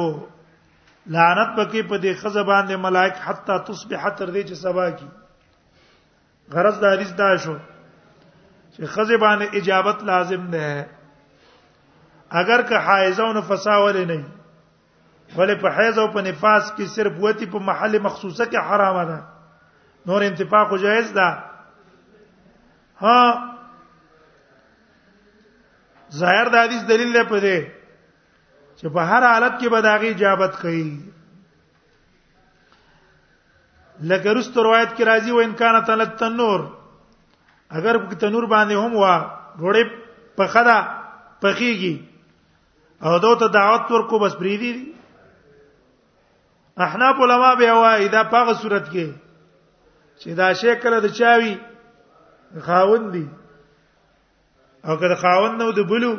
لعنت 1.10 1.56
پکې 1.58 1.82
په 1.88 1.98
دې 1.98 2.14
خزبان 2.22 2.66
دي 2.68 2.76
ملائک 2.76 3.14
حتا 3.24 3.56
تصبح 3.68 4.08
تر 4.18 4.30
دې 4.30 4.42
چې 4.42 4.54
سبا 4.54 4.88
کی 4.90 5.06
غرض 6.52 6.78
د 6.80 6.84
حدیث 6.92 7.12
دا 7.18 7.28
شو 7.36 7.54
چې 8.72 8.84
خزبان 8.96 9.42
اجابت 9.42 10.02
لازم 10.10 10.42
نه 10.56 10.86
اگر 12.42 12.62
که 12.68 12.78
حایزون 12.88 13.40
فساول 13.48 14.04
نه 14.04 14.24
ولې 15.34 15.56
په 15.60 15.68
حیض 15.78 15.98
او 15.98 16.08
په 16.12 16.20
نفاس 16.26 16.70
کې 16.76 16.82
صرف 16.96 17.18
وتی 17.22 17.46
په 17.50 17.58
محل 17.70 17.98
مخصوصه 18.02 18.44
کې 18.44 18.56
حرامه 18.70 19.04
ده 19.10 19.24
نور 20.10 20.22
انتفاق 20.28 20.76
جایز 20.84 21.12
ده 21.12 21.44
ها 23.02 23.20
ظاهر 26.22 26.48
د 26.54 26.66
حدیث 26.66 26.82
دلیل 26.88 27.12
نه 27.16 27.24
پدې 27.28 27.79
چې 28.80 28.88
په 28.94 29.00
هر 29.12 29.22
حالت 29.28 29.54
کې 29.60 29.66
به 29.72 29.78
داغي 29.86 30.08
اجابت 30.10 30.52
کوي 30.60 30.86
لکه 34.10 34.28
رست 34.36 34.54
روایت 34.66 34.90
کې 34.96 35.02
راځي 35.10 35.30
و 35.34 35.40
ان 35.46 35.52
کان 35.62 35.74
تلک 35.88 36.10
تنور 36.22 36.60
اگر 37.80 37.94
تنور 38.22 38.44
باندې 38.54 38.74
هم 38.84 38.92
وا 39.02 39.14
ډوړې 39.60 39.84
پخدا 40.36 40.78
پخېږي 41.42 41.94
او 43.08 43.12
دوی 43.26 43.36
ته 43.42 43.46
دعوت 43.58 43.82
ورکو 43.96 44.18
بس 44.22 44.34
بریدي 44.38 44.72
احناف 46.86 47.16
علما 47.26 47.50
به 47.60 47.72
وایي 47.80 48.08
دا 48.16 48.22
په 48.36 48.48
صورت 48.62 48.86
کې 48.92 49.06
چې 50.22 50.28
دا 50.40 50.48
شی 50.62 50.72
کله 50.86 50.98
د 51.06 51.08
چاوي 51.20 51.54
خاوند 52.70 53.06
دي 53.18 53.26
او 54.84 54.92
که 55.04 55.14
خاوند 55.24 55.54
نو 55.62 55.68
د 55.80 55.82
بلو 55.92 56.14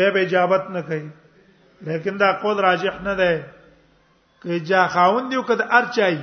به 0.00 0.10
به 0.18 0.22
اجابت 0.26 0.64
نه 0.76 0.82
کوي 0.90 1.08
لیکن 1.86 2.16
دا 2.20 2.30
قول 2.42 2.58
راجح 2.64 3.02
نه 3.04 3.14
ده 3.14 3.44
که 4.42 4.60
جا 4.60 4.86
خاوند 4.88 5.32
یو 5.32 5.42
کده 5.42 5.64
ارچای 5.74 6.18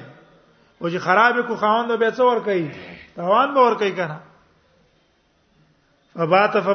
او 0.80 0.90
چې 0.90 0.98
خراب 0.98 1.48
کو 1.48 1.56
خاوند 1.56 2.00
به 2.00 2.12
څه 2.12 2.20
ور 2.22 2.40
کوي 2.44 2.72
روان 3.18 3.54
به 3.54 3.62
ور 3.62 3.76
کوي 3.78 3.92
کنه 3.92 4.20
فبات 6.16 6.58
ف 6.60 6.68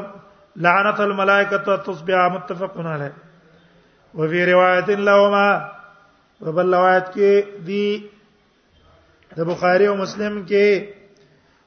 لعنت 0.57 1.01
الملائکه 1.01 1.59
تصبح 1.77 2.29
متفق 2.33 2.77
علیه 2.87 3.13
وفي 4.15 4.47
روایت 4.53 4.89
لهما 4.89 5.69
وبل 6.41 6.75
روایت 6.75 7.07
کې 7.15 7.65
دی 7.67 8.09
د 9.37 9.41
بخاری 9.55 9.87
او 9.87 9.95
مسلم 9.97 10.45
کې 10.47 10.85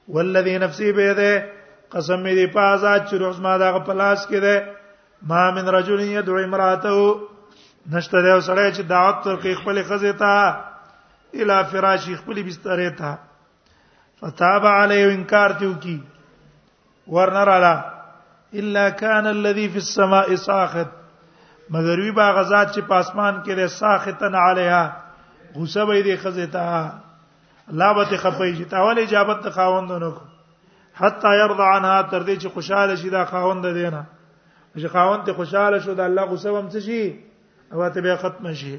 والذي 0.08 0.58
نفسي 0.58 0.92
بيده 0.92 1.44
قسم 1.92 2.24
دې 2.26 2.52
پازا 2.54 2.96
چې 2.98 3.12
روح 3.14 3.40
ما 3.40 3.58
دا 3.58 3.78
په 3.86 3.92
لاس 3.92 4.26
کې 4.28 4.34
ده 4.40 4.75
ما 5.22 5.50
من 5.50 5.68
رجل 5.68 6.00
يدعو 6.00 6.38
امراته 6.38 7.20
نشته 7.90 8.22
دا 8.22 8.40
سړی 8.40 8.70
چې 8.72 8.82
دعوت 8.88 9.26
ورکړي 9.26 9.54
خپل 9.58 9.82
خزه 9.88 10.12
ته 10.12 10.56
اله 11.44 11.62
فراش 11.72 12.08
خپل 12.18 12.42
بستر 12.48 12.82
ته 13.00 13.16
فتاب 14.20 14.66
علی 14.66 15.02
انکار 15.04 15.50
تیو 15.58 15.72
کی 15.80 15.98
ورنر 17.14 17.48
علی 17.56 18.60
الا 18.60 18.88
کان 19.00 19.26
الذي 19.26 19.68
في 19.68 19.76
السماء 19.78 20.26
ساخط 20.44 20.92
مگر 21.70 21.98
وی 22.00 22.10
با 22.18 22.30
غزاد 22.32 22.66
چې 22.74 22.80
پاسمان 22.88 23.40
کې 23.44 23.52
ده 23.60 23.66
ساختن 23.78 24.34
علیها 24.44 24.96
غوسه 25.56 25.84
به 25.84 26.02
دې 26.02 26.20
خزه 26.22 26.46
ته 26.46 26.92
الله 27.70 27.94
به 27.98 28.04
خپي 28.16 28.50
چې 28.56 28.70
تاول 28.74 28.98
اجابت 29.04 29.42
ته 29.46 29.50
خاوندونو 29.60 30.10
حتا 31.00 31.34
يرضى 31.34 31.62
عنها 31.62 32.02
تر 32.02 32.20
دې 32.20 32.38
چې 32.40 32.46
خوشاله 32.58 32.94
شي 33.00 33.10
دا 33.14 33.24
خاوند 33.32 33.66
دینه 33.78 34.04
چې 34.82 34.88
خاوند 34.94 35.22
ته 35.28 35.32
خوشاله 35.40 35.76
شو 35.86 35.92
د 35.98 36.00
الله 36.06 36.24
غصه 36.32 36.50
هم 36.58 36.66
څه 36.74 36.78
شي 36.88 37.02
او 37.72 37.78
ته 37.96 38.00
به 38.06 38.14
ختم 38.24 38.44
شي 38.62 38.76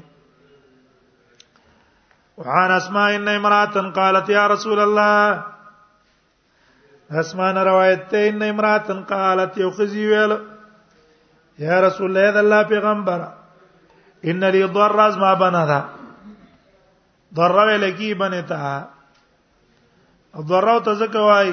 وعن 2.44 2.68
اسماء 2.74 3.08
ان 3.16 3.28
امراه 3.34 3.74
قالت 4.00 4.26
يا 4.34 4.44
رسول 4.54 4.78
الله 4.84 5.22
اسمان 7.22 7.56
روایت 7.70 8.00
ته 8.14 8.20
ان 8.28 8.40
امراه 8.50 8.88
قالت 9.14 9.52
یو 9.64 9.70
خزی 9.80 10.04
ویل 10.12 10.32
یا 11.66 11.76
رسول 11.86 12.06
الله 12.10 12.26
د 12.36 12.38
الله 12.44 12.60
پیغمبر 12.74 13.20
ان 14.32 14.42
لي 14.56 14.62
ضر 14.78 14.98
از 15.06 15.16
ما 15.18 15.32
بندا 15.44 15.80
ضر 17.40 17.50
ویل 17.62 17.84
کی 18.02 18.12
بنتا 18.22 18.62
ضر 20.52 20.68
او 20.74 20.78
تزکوای 20.92 21.50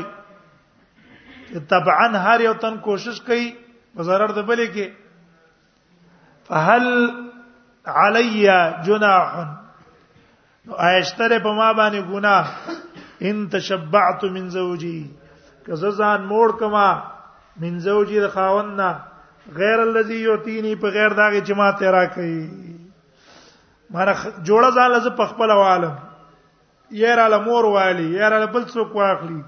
تبعا 1.69 2.07
هر 2.25 2.39
یو 2.41 2.53
تن 2.65 2.73
کوشش 2.89 3.17
کوي 3.29 3.47
په 3.95 4.03
zarar 4.03 4.31
د 4.37 4.41
بلې 4.47 4.67
کې 4.75 4.87
فهل 6.47 6.85
علی 8.03 8.45
جناح 8.85 9.31
نو 10.65 10.75
آیشتره 10.87 11.39
په 11.39 11.51
ما 11.59 11.67
باندې 11.79 12.01
ګناه 12.11 13.23
ان 13.29 13.47
تشبعت 13.55 14.23
من 14.37 14.49
زوجي 14.55 14.99
که 15.65 15.75
ځان 15.91 16.25
موړ 16.27 16.49
کما 16.61 16.87
من 17.63 17.79
زوجي 17.87 18.19
د 18.21 18.27
خاوند 18.37 18.79
نه 18.79 18.99
غیر 19.59 19.79
الذي 19.83 20.19
يعطيني 20.23 20.75
په 20.75 20.87
غیر 20.97 21.13
داغه 21.21 21.39
جماعت 21.51 21.83
را 21.97 22.05
کوي 22.15 22.39
مره 23.95 24.13
جوړه 24.45 24.71
ځان 24.79 24.91
لز 24.91 25.07
په 25.21 25.25
خپل 25.31 25.51
عالم 25.55 25.95
یې 26.91 27.17
را 27.21 27.27
لمور 27.33 27.63
والی 27.77 28.09
یې 28.17 28.29
را 28.31 28.45
بل 28.57 28.63
څوک 28.75 28.95
واخلي 28.95 29.41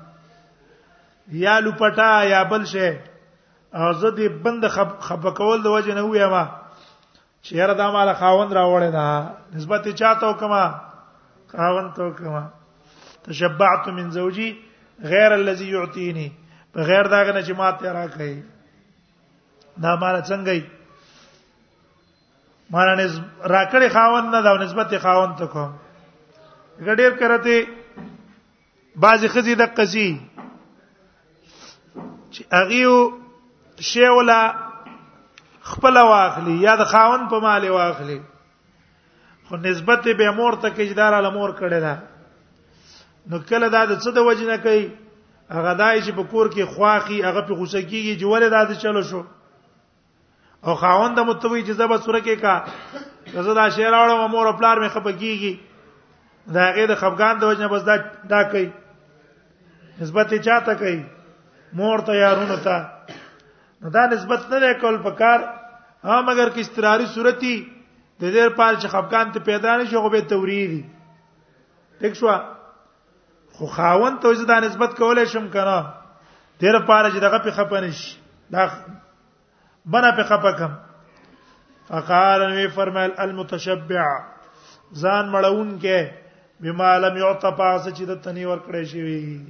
یا 1.43 1.60
لپټا 1.60 2.12
یا 2.27 2.43
بل 2.51 2.65
شی 2.73 2.89
او 3.78 3.94
زه 3.94 4.10
دې 4.18 4.28
بند 4.44 4.66
خپکول 5.08 5.60
د 5.63 5.68
وجه 5.76 5.94
نه 5.96 6.04
وې 6.12 6.28
ما 6.34 6.44
چې 7.42 7.52
یاره 7.62 7.74
دا 7.82 7.88
مال 7.96 8.10
خاوند 8.22 8.52
راوړې 8.60 8.92
دا 8.92 9.10
نسبت 9.56 9.84
چاته 10.02 10.26
وکما 10.30 10.63
خاوند 11.56 11.90
ته 11.96 12.02
وکما 12.08 12.44
تشبعت 13.28 13.88
من 13.98 14.08
زوجي 14.16 14.48
غیر 15.12 15.32
الذي 15.36 15.68
يعطيني 15.74 16.30
بغیر 16.78 17.08
دا 17.13 17.20
غنه 17.28 17.42
چې 17.48 17.52
ماته 17.52 17.88
راکړي 17.94 18.36
دا 19.86 19.92
مال 20.06 20.18
څنګه 20.24 20.50
ای 20.50 20.63
مال 22.72 22.90
نه 22.98 23.06
راکړي 23.44 23.90
خاوند 23.98 24.36
نه 24.38 24.42
دا 24.50 24.56
نسبت 24.63 24.98
خاوند 25.06 25.36
ته 25.44 25.54
کوم 25.54 25.72
ګډیر 26.80 27.12
کرته 27.20 27.68
بعضی 29.08 29.28
خزي 29.38 29.56
د 29.63 29.72
قصي 29.80 30.10
چې 32.32 32.42
اغيو 32.63 33.00
شی 33.80 34.04
ولا 34.08 34.42
خپل 35.62 35.98
واخلي 35.98 36.54
یا 36.62 36.76
د 36.76 36.84
خاون 36.92 37.28
په 37.30 37.40
مال 37.40 37.70
واخلي 37.70 38.22
خو 39.50 39.58
نسبت 39.58 40.08
به 40.20 40.32
مور 40.38 40.54
ته 40.62 40.70
کې 40.70 40.84
جدار 40.94 41.13
ال 41.13 41.32
مور 41.34 41.50
کړي 41.50 41.80
دا 41.80 41.98
نو 43.32 43.40
کله 43.50 43.70
دا 43.70 43.86
د 43.86 44.00
څه 44.00 44.12
د 44.16 44.28
وجنه 44.30 44.58
کوي 44.68 44.86
هغه 45.58 45.74
دای 45.82 46.02
چې 46.02 46.12
په 46.20 46.24
کور 46.32 46.50
کې 46.50 46.66
خواخي 46.76 47.20
هغه 47.26 47.42
په 47.42 47.54
غوسه 47.54 47.82
کېږي 47.82 48.20
چې 48.20 48.26
ولې 48.26 48.50
دا 48.56 48.63
د 48.66 48.80
چلو 48.84 49.02
شو 49.12 49.22
او 50.63 50.76
خاون 50.76 51.13
د 51.13 51.20
متوي 51.32 51.62
جزا 51.70 51.88
به 51.94 51.98
سره 52.08 52.22
کې 52.22 52.36
کا 52.42 53.42
زدا 53.48 53.70
شعر 53.78 53.94
اورم 53.94 54.32
مور 54.32 54.52
پلار 54.60 54.82
مې 54.90 54.94
خپګيږي 54.94 55.56
دا 56.58 56.70
هغه 56.72 56.86
د 56.96 57.00
خفقان 57.04 57.38
د 57.40 57.44
وجنه 57.54 57.68
بس 57.76 57.82
دا 57.92 57.96
دا 58.36 58.44
کوي 58.56 58.70
نسبت 60.02 60.34
چاته 60.34 60.74
کوي 60.76 61.02
مور 61.74 62.00
ته 62.10 62.16
یارونو 62.16 62.56
ته 62.68 62.86
دا 63.82 64.06
نسبت 64.12 64.46
نه 64.50 64.74
کول 64.74 64.98
پکار 64.98 65.40
ها 66.04 66.22
مگر 66.22 66.50
کی 66.50 66.62
استراری 66.62 67.06
صورتي 67.13 67.56
د 68.22 68.34
دې 68.34 68.56
پال 68.56 68.76
چې 68.82 68.88
خفقان 68.94 69.32
ته 69.34 69.40
پیدا 69.50 69.78
نشي 69.78 69.98
خو 70.04 70.10
به 70.13 70.22
توریدي 70.30 70.80
ټیک 72.02 72.13
شو 72.22 72.32
خو 73.60 73.66
خاون 73.76 74.18
ته 74.26 74.46
دا 74.52 74.60
نسبت 74.66 74.96
کولای 74.98 75.26
شم 75.34 75.48
کنه 75.56 75.78
دیر 76.60 76.80
پال 76.80 77.12
چې 77.12 77.16
دغه 77.26 77.38
په 77.46 77.52
خپنش 77.60 78.04
دا 78.56 78.68
بنا 79.96 80.12
په 80.20 80.24
خپکم 80.32 80.74
فقال 81.88 82.42
وی 82.54 82.68
فرمایل 82.78 83.12
المتشبع 83.26 84.08
ځان 84.94 85.32
مړون 85.32 85.80
کې 85.82 86.66
بما 86.66 86.92
لم 87.08 87.18
يعطى 87.26 87.52
پاس 87.63 87.88
چې 87.88 88.02
د 88.13 88.22
تنی 88.28 88.46
ور 88.46 88.60
کړی 88.68 88.84
شي 88.84 89.04
وي 89.04 89.42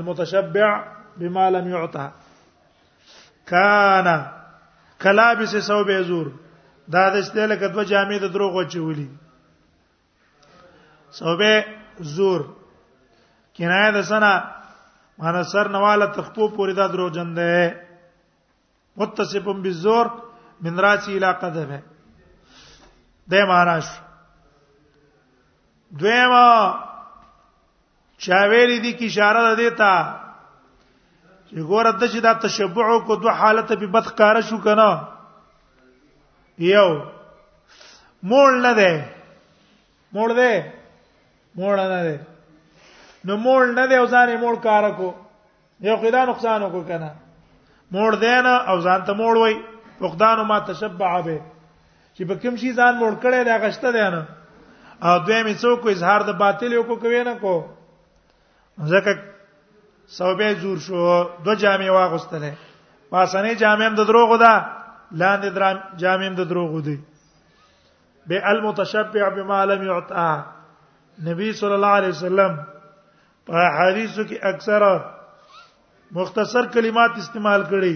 المتشبع 0.00 0.70
بما 1.22 1.50
لم 1.58 1.70
يعطى 1.76 2.10
کانا 3.50 4.16
کلابس 5.02 5.54
ثوب 5.66 5.88
ازور 5.98 6.26
دا 6.92 7.02
د 7.12 7.16
استله 7.22 7.54
کدو 7.62 7.82
جامې 7.90 8.18
د 8.22 8.32
دروغ 8.34 8.52
وچولی 8.56 9.06
ثوب 11.18 11.40
زور 12.14 12.40
کنایه 13.56 13.90
د 13.96 14.02
سنا 14.10 14.32
معنی 15.22 15.42
سر 15.52 15.68
نواله 15.76 16.06
تخپو 16.18 16.48
پوری 16.58 16.72
دا 16.80 16.86
درو 16.92 17.08
جن 17.16 17.32
ده 17.34 17.80
متصفم 19.02 19.62
بالزور 19.66 20.06
من 20.66 20.78
راسی 20.86 21.16
الى 21.16 21.26
قدمه 21.26 21.82
ده 23.34 23.44
معنی 23.54 23.76
شو 23.88 24.00
دویما 26.00 26.46
چاویری 28.26 28.78
دی 28.84 28.92
کی 28.98 29.06
اشاره 29.12 29.42
ده 29.46 29.54
دیتا 29.62 29.90
ګوره 31.58 31.92
د 32.00 32.10
چې 32.12 32.20
دا 32.26 32.32
تشبع 32.42 32.98
کو 33.06 33.16
دوه 33.22 33.32
حالت 33.42 33.68
په 33.68 33.86
بدکار 33.94 34.40
شو 34.48 34.58
کنه 34.64 34.90
یو 36.64 36.88
مول 38.32 38.54
نه 38.62 38.72
ده 38.78 38.92
مول 40.14 40.34
ده 40.34 40.72
مول 41.62 41.80
نه 41.80 41.96
ده 42.02 42.20
نو 43.30 43.36
مول 43.46 43.74
نه 43.74 43.86
ده 43.86 43.96
او 44.00 44.06
ځان 44.06 44.28
یې 44.28 44.36
مول 44.42 44.56
کار 44.66 44.90
کو 45.00 45.10
یو 45.88 45.96
خدا 46.04 46.24
نقصان 46.30 46.68
کو 46.74 46.82
کنه 46.92 47.10
مول 47.98 48.14
ده 48.22 48.40
نه 48.46 48.54
او 48.72 48.76
ځان 48.84 49.00
ته 49.08 49.12
مول 49.22 49.36
وای 49.42 49.54
فقدان 50.02 50.40
ما 50.52 50.58
تشبع 50.70 51.12
به 51.20 51.40
چې 52.16 52.24
په 52.28 52.34
کوم 52.44 52.56
شي 52.62 52.72
ځان 52.76 52.94
مول 53.02 53.14
کړي 53.24 53.44
دا 53.50 53.56
غشته 53.66 53.90
ده 53.92 54.10
نه 54.10 54.24
او 55.02 55.18
دوی 55.26 55.42
می 55.42 55.54
څوک 55.54 55.86
اظهار 55.90 56.20
د 56.30 56.38
باطل 56.46 56.72
یو 56.72 56.82
کو 56.92 56.96
کوي 57.02 57.24
نه 57.24 57.34
کو 57.42 57.54
ځکه 58.78 59.29
سوبې 60.18 60.48
جوړ 60.62 60.76
شو 60.84 61.00
دو 61.46 61.54
جامې 61.62 61.90
واغستلې 61.96 62.52
پاسنې 63.10 63.52
جامې 63.62 63.84
هم 63.90 63.94
د 64.00 64.08
دروغ 64.08 64.30
ده 64.44 64.54
لاندې 65.20 65.48
درام 65.58 65.76
جامې 66.00 66.26
هم 66.30 66.34
د 66.40 66.48
دروغ 66.52 66.72
دي 66.88 66.96
به 68.32 68.38
المتشبع 68.54 69.28
بما 69.38 69.60
لم 69.72 69.82
يعطى 69.90 70.28
نبی 71.28 71.52
صلی 71.60 71.74
الله 71.78 71.92
علیه 72.00 72.08
وسلم 72.16 72.52
په 73.46 73.54
حدیثو 73.78 74.22
کې 74.28 74.36
اکثره 74.42 74.94
مختصر 76.20 76.64
کلمات 76.76 77.12
استعمال 77.24 77.62
کړي 77.70 77.94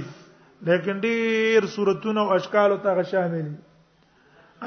لیکن 0.72 1.00
ډیر 1.06 1.66
صورتونه 1.76 2.20
او 2.24 2.32
اشکال 2.40 2.70
او 2.72 2.76
ته 2.88 3.02
شامل 3.14 3.44
دي 3.48 3.56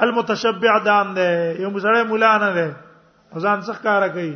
المتشبع 0.08 0.78
دام 0.86 1.14
ده 1.20 1.28
یو 1.60 1.70
مزړی 1.70 2.02
مولا 2.14 2.38
نه 2.40 2.50
ده 2.56 2.66
ځان 3.42 3.58
څخه 3.68 3.82
کار 3.92 4.08
کوي 4.08 4.32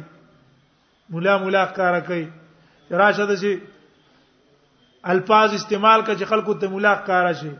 مولا 1.16 1.38
مولا 1.42 1.64
کار 1.78 2.00
کوي 2.06 2.28
راشه 3.00 3.26
د 3.30 3.36
شي 3.42 3.52
الفاظ 5.12 5.50
استعمال 5.58 6.00
کړي 6.08 6.24
خلکو 6.32 6.52
ته 6.64 6.72
ملاق 6.74 7.06
کار 7.06 7.26
شي 7.42 7.52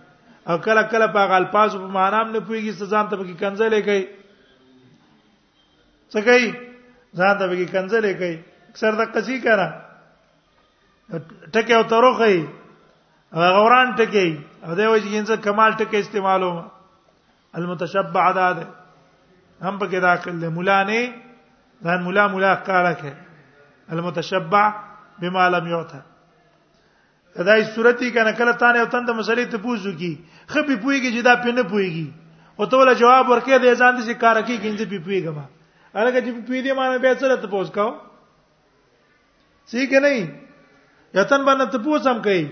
او 0.49 0.57
کله 0.67 0.83
کله 0.95 1.07
په 1.15 1.23
الفاظ 1.41 1.71
په 1.83 1.89
معنا 1.99 2.23
نه 2.33 2.41
پويږي 2.49 2.73
سزان 2.81 3.05
ته 3.13 3.17
کې 3.17 3.37
کنځلې 3.43 3.81
کوي 3.87 4.05
څه 6.13 6.19
کوي 6.27 6.49
ځان 7.19 7.35
ته 7.39 7.45
کې 7.51 7.67
کنځلې 7.75 8.13
کوي 8.21 8.37
اکثر 8.73 8.93
د 9.01 9.11
قصي 9.17 9.39
کرا 9.47 9.69
ټکه 11.53 11.75
او 11.81 11.89
تروخي 11.95 12.37
غوران 13.41 13.89
ټکي 13.99 14.29
او 14.67 14.75
دوی 14.79 15.01
چې 15.05 15.17
انسان 15.25 15.39
کمال 15.49 15.73
ټکي 15.81 15.99
استعمالو 16.07 16.53
المتشبع 17.61 18.23
عدد 18.29 18.59
هم 19.63 19.79
پکې 19.79 19.99
داخل 20.09 20.35
له 20.47 20.55
مولا 20.61 20.79
نه 20.85 21.13
ځان 21.85 22.01
مولا 22.09 22.27
مولا 22.39 22.55
کارکه 22.55 23.13
المتشبع 23.97 24.65
بما 25.23 25.49
لم 25.55 25.67
یوتا 25.73 25.99
دای 27.49 27.63
صورتي 27.75 28.09
کنه 28.17 28.33
کله 28.39 28.53
تانه 28.63 28.79
او 28.83 28.89
تند 28.95 29.11
مسلې 29.19 29.45
ته 29.53 29.59
پوښتو 29.67 29.91
کی 30.01 30.11
خپې 30.53 30.75
پويږي 30.85 31.11
چې 31.15 31.21
دا 31.29 31.35
پینه 31.45 31.63
پويږي 31.73 32.07
او 32.59 32.67
ته 32.73 32.77
ولا 32.81 32.93
جواب 33.03 33.25
ورکې 33.31 33.59
دې 33.63 33.73
ځان 33.83 33.93
دې 34.07 34.15
کار 34.25 34.37
کوي 34.49 34.59
کینځ 34.65 34.81
پی 34.93 34.99
پويګه 35.07 35.33
ما 35.39 35.45
الګه 36.01 36.21
چې 36.25 36.31
پی 36.47 36.63
دې 36.65 36.73
مانه 36.79 36.99
به 37.03 37.11
سره 37.21 37.37
ته 37.43 37.47
پوښ 37.55 37.71
کاو 37.77 37.91
ٹھیک 39.71 39.93
نه 40.05 40.11
یتن 41.21 41.41
باندې 41.49 41.67
ته 41.73 41.79
پوښم 41.87 42.19
کوي 42.27 42.45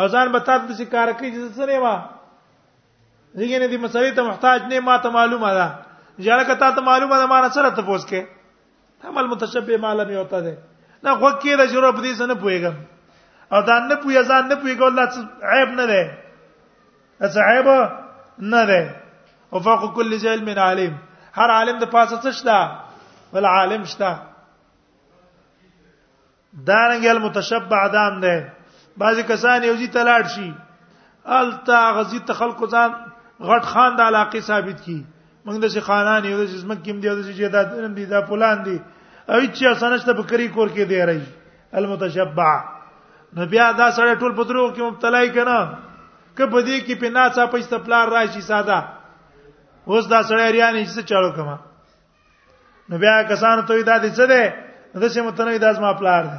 او 0.00 0.06
ځان 0.14 0.26
به 0.34 0.38
تاسو 0.50 0.66
دې 0.74 0.84
کار 0.96 1.08
کوي 1.22 1.30
چې 1.30 1.54
سره 1.58 1.78
ما 1.86 1.94
دیګه 3.36 3.58
نه 3.62 3.66
دې 3.72 3.78
مسلې 3.86 4.10
ته 4.16 4.22
محتاج 4.32 4.60
نه 4.72 4.80
ما 4.80 4.96
ته 5.02 5.08
معلومه 5.20 5.52
ده 5.54 5.68
ځکه 6.18 6.54
ته 6.58 6.70
ته 6.76 6.80
معلومه 6.92 7.16
ده 7.24 7.32
ما 7.32 7.40
نه 7.46 7.56
سره 7.56 7.70
ته 7.80 7.88
پوښ 7.88 8.12
کې 8.12 9.10
عمل 9.12 9.26
متشبه 9.30 9.76
مالم 9.80 10.10
یوتا 10.10 10.38
ده 10.44 10.52
دا 11.04 11.10
غوږ 11.20 11.34
کې 11.42 11.52
د 11.60 11.64
جوړ 11.72 11.84
په 11.96 12.02
دې 12.04 12.12
سن 12.20 12.30
پويګم 12.42 12.76
او 13.54 13.58
دا 13.68 13.74
نه 13.88 13.96
پوي 14.02 14.16
ځان 14.30 14.44
نه 14.50 14.54
پوي 14.60 14.74
ګول 14.80 14.98
عیب 15.52 15.70
نه 15.78 15.84
ده 15.92 16.00
اڅ 17.26 17.34
عیب 17.48 17.68
نه 18.52 18.62
ده 18.70 18.80
او 19.52 19.60
فوق 19.66 19.82
كل 19.96 20.16
ذی 20.22 20.28
علم 20.34 20.48
علیم 20.68 20.94
هر 21.40 21.50
عالم 21.56 21.76
د 21.82 21.90
پاسه 21.96 22.20
څه 22.24 22.30
شته 22.38 23.36
ول 23.36 23.46
عالم 23.50 23.84
شته 23.94 24.12
دارنګ 26.66 27.04
المتشبع 27.14 27.82
دام 27.96 28.18
ده 28.20 28.52
بعضی 29.02 29.22
کسان 29.32 29.64
یو 29.70 29.76
ځی 29.80 29.88
تلاړ 29.98 30.34
شي 30.34 30.50
التا 31.42 31.82
غزي 31.98 32.18
تخلق 32.32 32.64
ځان 32.70 32.90
غټ 33.50 33.64
خان 33.74 33.96
د 34.00 34.00
علاقه 34.08 34.40
ثابت 34.50 34.80
کی 34.88 34.98
موږ 35.46 35.60
د 35.64 35.74
شي 35.76 35.80
خانان 35.90 36.24
یو 36.32 36.38
د 36.42 36.52
جسمک 36.56 36.82
کیم 36.84 37.00
دی 37.00 37.08
او 37.10 37.16
د 37.20 37.26
شي 37.30 37.34
جداد 37.42 37.78
علم 37.80 37.94
دی 37.98 38.04
دا 38.12 38.20
فلان 38.32 38.62
دی 38.66 38.78
او 39.26 39.38
چې 39.40 39.66
اسانشته 39.68 40.12
بکری 40.20 40.46
کور 40.54 40.68
کې 40.68 40.84
دی 40.88 40.98
راي 41.08 41.18
المتشبع 41.80 42.52
نو 43.36 43.44
بیا 43.52 43.70
دا 43.78 43.90
سره 43.98 44.14
ټول 44.14 44.32
پدرو 44.40 44.64
کې 44.68 44.82
مبتلای 44.88 45.28
کنا 45.36 45.58
که 46.36 46.46
په 46.46 46.60
دې 46.60 46.80
کې 46.86 46.94
پنا 47.00 47.28
څا 47.36 47.46
په 47.52 47.58
استپلار 47.62 48.08
راشي 48.16 48.40
ساده 48.48 48.80
اوس 49.92 50.08
دا 50.10 50.20
سره 50.30 50.50
ریانه 50.56 50.82
چې 50.86 51.02
چالو 51.12 51.30
کما 51.36 51.56
نو 52.88 52.98
بیا 53.04 53.14
کسان 53.30 53.62
ته 53.70 53.82
دا 53.90 53.96
دي 54.04 54.10
څه 54.10 54.26
ده 54.32 55.00
دسه 55.04 55.22
متنوي 55.28 55.58
داس 55.62 55.78
ما 55.84 55.92
پلار 56.00 56.24
ده 56.24 56.38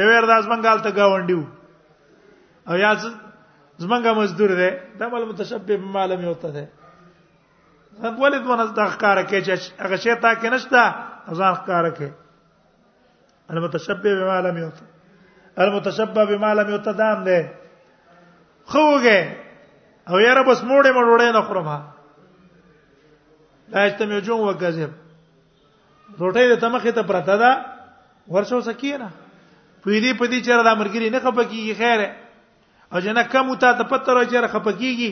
د 0.00 0.10
ویر 0.10 0.26
داس 0.30 0.44
منګال 0.48 0.82
ته 0.86 0.90
گاونډیو 0.90 1.44
او 2.68 2.76
یا 2.80 2.90
زمنګه 3.78 4.12
مزدور 4.18 4.50
ده 4.50 4.82
دا 5.02 5.08
مل 5.14 5.24
متشبب 5.30 5.82
مالم 5.98 6.22
یوته 6.26 6.50
ده 6.56 6.66
ولید 8.20 8.46
ونه 8.46 8.66
د 8.66 8.90
ښکارا 8.90 9.22
کې 9.22 9.40
چې 9.46 9.80
هغه 9.86 9.96
شی 9.96 10.14
تا 10.14 10.34
کې 10.34 10.52
نشتا 10.54 10.84
ازان 11.32 11.54
ښکار 11.56 11.84
کې 11.96 12.08
المتشبب 13.52 14.12
بما 14.20 14.40
لم 14.48 14.56
يوت 14.58 14.78
المتشبب 15.58 16.26
بما 16.32 16.54
لم 16.54 16.70
يوت 16.74 16.88
دام 17.00 17.24
دې 17.24 17.40
خوږه 18.70 19.20
او 20.08 20.16
یاره 20.18 20.42
بس 20.48 20.60
موړې 20.62 20.90
مړوړې 20.96 21.30
نه 21.36 21.40
خورم 21.48 21.68
ها 21.72 21.80
دا 23.72 23.84
استمه 23.88 24.20
جون 24.28 24.40
وکذب 24.48 24.90
روټې 26.18 26.44
د 26.48 26.60
تمخې 26.60 26.92
ته 27.00 27.02
پرته 27.02 27.36
ده 27.36 27.50
ورشو 28.36 28.60
سکینه 28.68 29.08
په 29.84 29.88
دې 29.90 30.12
په 30.18 30.24
دې 30.26 30.40
چیرې 30.40 30.62
د 30.68 30.70
امرګری 30.72 31.10
نه 31.16 31.20
خپکیږي 31.20 31.74
خیره 31.74 32.10
او 32.92 33.00
جنہ 33.04 33.22
کم 33.34 33.50
وتا 33.50 33.72
د 33.82 33.90
پتر 33.92 34.22
چیرې 34.24 34.48
خپکیږي 34.48 35.10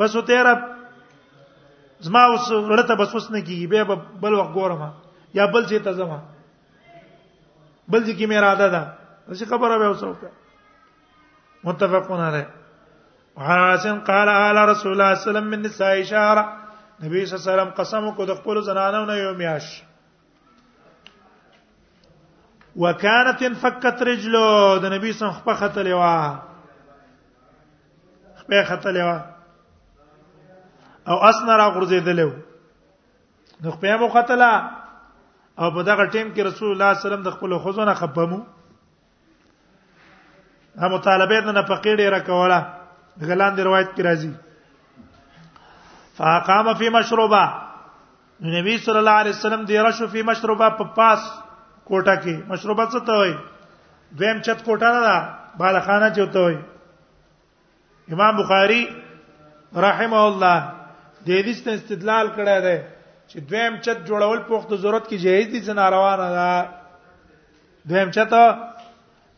بس 0.00 0.16
او 0.16 0.22
تیرا 0.32 0.54
زما 2.06 2.22
اوس 2.30 2.48
رته 2.78 2.94
بس 3.02 3.14
وسنه 3.14 3.40
کیږي 3.44 3.66
به 3.74 3.94
بل 4.24 4.34
وخت 4.40 4.52
ګورم 4.60 4.82
یا 5.34 5.46
بل 5.46 5.66
چې 5.68 5.78
ته 5.84 5.92
زما 5.98 6.18
بل 7.88 8.04
چې 8.06 8.12
کی 8.16 8.26
مې 8.26 8.36
اراده 8.42 8.68
ده 8.68 8.84
څه 9.38 9.44
خبره 9.44 9.78
به 9.78 9.84
اوسو 9.86 10.14
متفقون 11.64 12.20
علی 12.28 12.42
وحسن 13.40 13.98
قال 14.10 14.28
على 14.28 14.64
رسول 14.70 14.92
الله 14.92 15.14
صلی 15.14 15.14
الله 15.14 15.14
علیه 15.14 15.26
وسلم 15.28 15.50
من 15.54 15.62
نساء 15.64 15.90
اشاره 16.00 16.44
نبی 17.02 17.26
صلی 17.26 17.36
الله 17.36 17.44
علیه 17.44 17.52
وسلم 17.62 17.70
قسم 17.82 18.10
کو 18.20 18.24
د 18.30 18.34
خپل 18.40 18.60
زنانو 18.68 19.04
نه 19.10 19.16
یو 19.18 19.34
میاش 19.42 19.68
وکانت 22.82 23.42
انفکت 23.48 24.02
رجلو 24.10 24.42
د 24.82 24.92
نبی 24.96 25.12
سم 25.20 25.30
خپه 25.38 25.54
ختلې 25.54 25.90
وا 25.90 26.38
خپه 28.42 28.64
ختلې 28.72 29.02
وا 29.08 29.16
او 31.12 31.22
اسنرا 31.30 31.68
غرزیدلې 31.78 33.64
د 33.66 33.70
خپه 33.76 33.96
مو 34.02 34.08
قتلا 34.18 34.52
او 35.60 35.66
په 35.76 35.82
دغه 35.86 36.04
ټیم 36.14 36.28
کې 36.34 36.42
رسول 36.48 36.70
الله 36.72 36.88
صلی 36.88 36.88
الله 36.88 36.88
علیه 36.96 37.04
وسلم 37.06 37.24
د 37.26 37.28
خپل 37.36 37.50
خزونه 37.62 37.92
خپمو 38.00 38.38
هم 40.82 40.90
مطالبه 40.96 41.48
نه 41.56 41.62
فقیر 41.70 42.00
را 42.14 42.18
کوله 42.28 42.58
غلان 43.30 43.52
دی 43.56 43.62
روایت 43.68 43.88
کې 43.96 44.02
راځي 44.08 44.30
فاقام 46.18 46.66
فی 46.82 46.88
مشروبه 46.96 47.42
نبی 48.56 48.74
صلی 48.86 48.98
الله 49.02 49.16
علیه 49.22 49.34
وسلم 49.36 49.62
دی 49.70 49.76
رشو 49.86 50.06
فی 50.14 50.20
مشروبه 50.30 50.66
په 50.82 50.86
پاس 50.98 51.20
کوټه 51.88 52.14
کې 52.22 52.34
مشروبه 52.52 52.84
څه 52.92 53.00
ته 53.10 53.16
وای 53.22 53.34
دویم 54.20 54.38
چت 54.48 54.58
کوټه 54.68 54.88
نه 54.98 55.02
ده 55.06 55.16
بالخانه 55.62 56.08
چوته 56.20 56.40
وای 56.46 56.58
امام 58.16 58.34
بخاری 58.42 58.82
رحمه 59.86 60.16
الله 60.28 60.58
د 61.26 61.28
دې 61.28 61.68
استدلال 61.74 62.26
کړی 62.38 62.58
دی 62.68 62.78
چې 63.32 63.40
دویم 63.40 63.76
چت 63.84 64.04
جوړول 64.08 64.38
پوخته 64.48 64.76
ضرورت 64.82 65.08
کې 65.08 65.16
جایز 65.24 65.46
دي 65.52 65.60
چې 65.64 65.72
ناروا 65.78 66.12
نه 66.20 66.28
ده 66.34 66.52
دویم 67.90 68.10
چت 68.16 68.32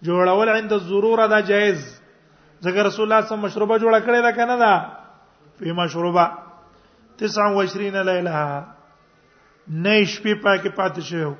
جوړول 0.09 0.48
عند 0.55 0.72
الضروره 0.76 1.26
ده 1.33 1.40
جایز 1.48 1.81
ځکه 2.61 2.83
رسول 2.88 3.07
الله 3.12 3.26
صم 3.31 3.38
مشروبه 3.46 3.79
جوړ 3.87 3.92
کړې 4.00 4.22
ده 4.22 4.33
کنه 4.33 4.57
ده 4.61 5.57
په 5.62 5.72
مشروبه 5.72 6.31
29 7.18 8.03
ليله 8.03 8.64
نه 9.68 10.05
شپې 10.05 10.35
پاکه 10.46 10.70
پاتې 10.70 11.00
شو 11.00 11.35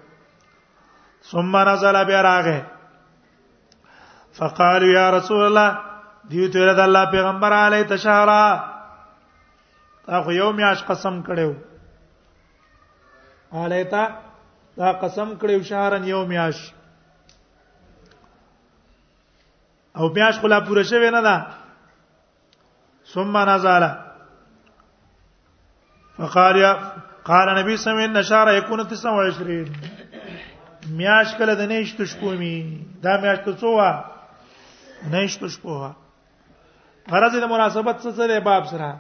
ثم 1.31 1.57
نزل 1.73 2.03
بیا 2.11 2.23
راغه 2.31 2.59
فقالوا 4.39 4.93
يا 4.93 5.09
رسول 5.19 5.43
الله 5.47 5.79
دیو 6.35 6.49
ته 6.53 6.67
رد 6.69 6.81
الله 6.89 7.11
پیغمبر 7.17 7.53
علی 7.63 7.85
تشهرا 7.95 8.45
تا 10.05 10.23
خو 10.27 10.33
یو 10.37 10.53
میاش 10.59 10.85
قسم 10.93 11.19
کړو 11.27 11.51
الیتا 13.59 14.05
دا 14.79 14.89
قسم 15.03 15.29
کړو 15.43 15.59
شهرن 15.69 16.05
یو 16.09 16.21
میاش 16.27 16.59
او 19.99 20.05
میاش 20.15 20.35
خلا 20.41 20.59
پوره 20.69 20.83
شوی 20.91 21.11
نه 21.11 21.21
ده 21.23 21.37
ثم 23.15 23.35
نزل 23.51 23.85
فقال 26.17 26.55
يا 26.57 26.73
قال 27.25 27.59
نبی 27.59 27.77
صلی 27.77 27.93
الله 27.93 27.93
علیه 27.93 27.93
وسلم 27.93 27.99
ان 28.17 28.23
شهر 28.23 28.55
یکون 28.55 28.85
29 28.85 29.67
میاش 30.97 31.29
کله 31.35 31.55
د 31.55 31.61
نهشت 31.61 32.05
شپو 32.05 32.31
می 32.31 32.87
دا 33.03 33.17
میاش 33.17 33.39
ته 33.39 33.53
څو 33.57 33.99
نهشت 35.11 35.47
شپو 35.49 35.69
وا 35.81 35.93
غرض 37.11 37.35
د 37.37 37.45
مناسبت 37.45 38.11
سره 38.17 38.41
باب 38.41 38.65
سره 38.67 38.97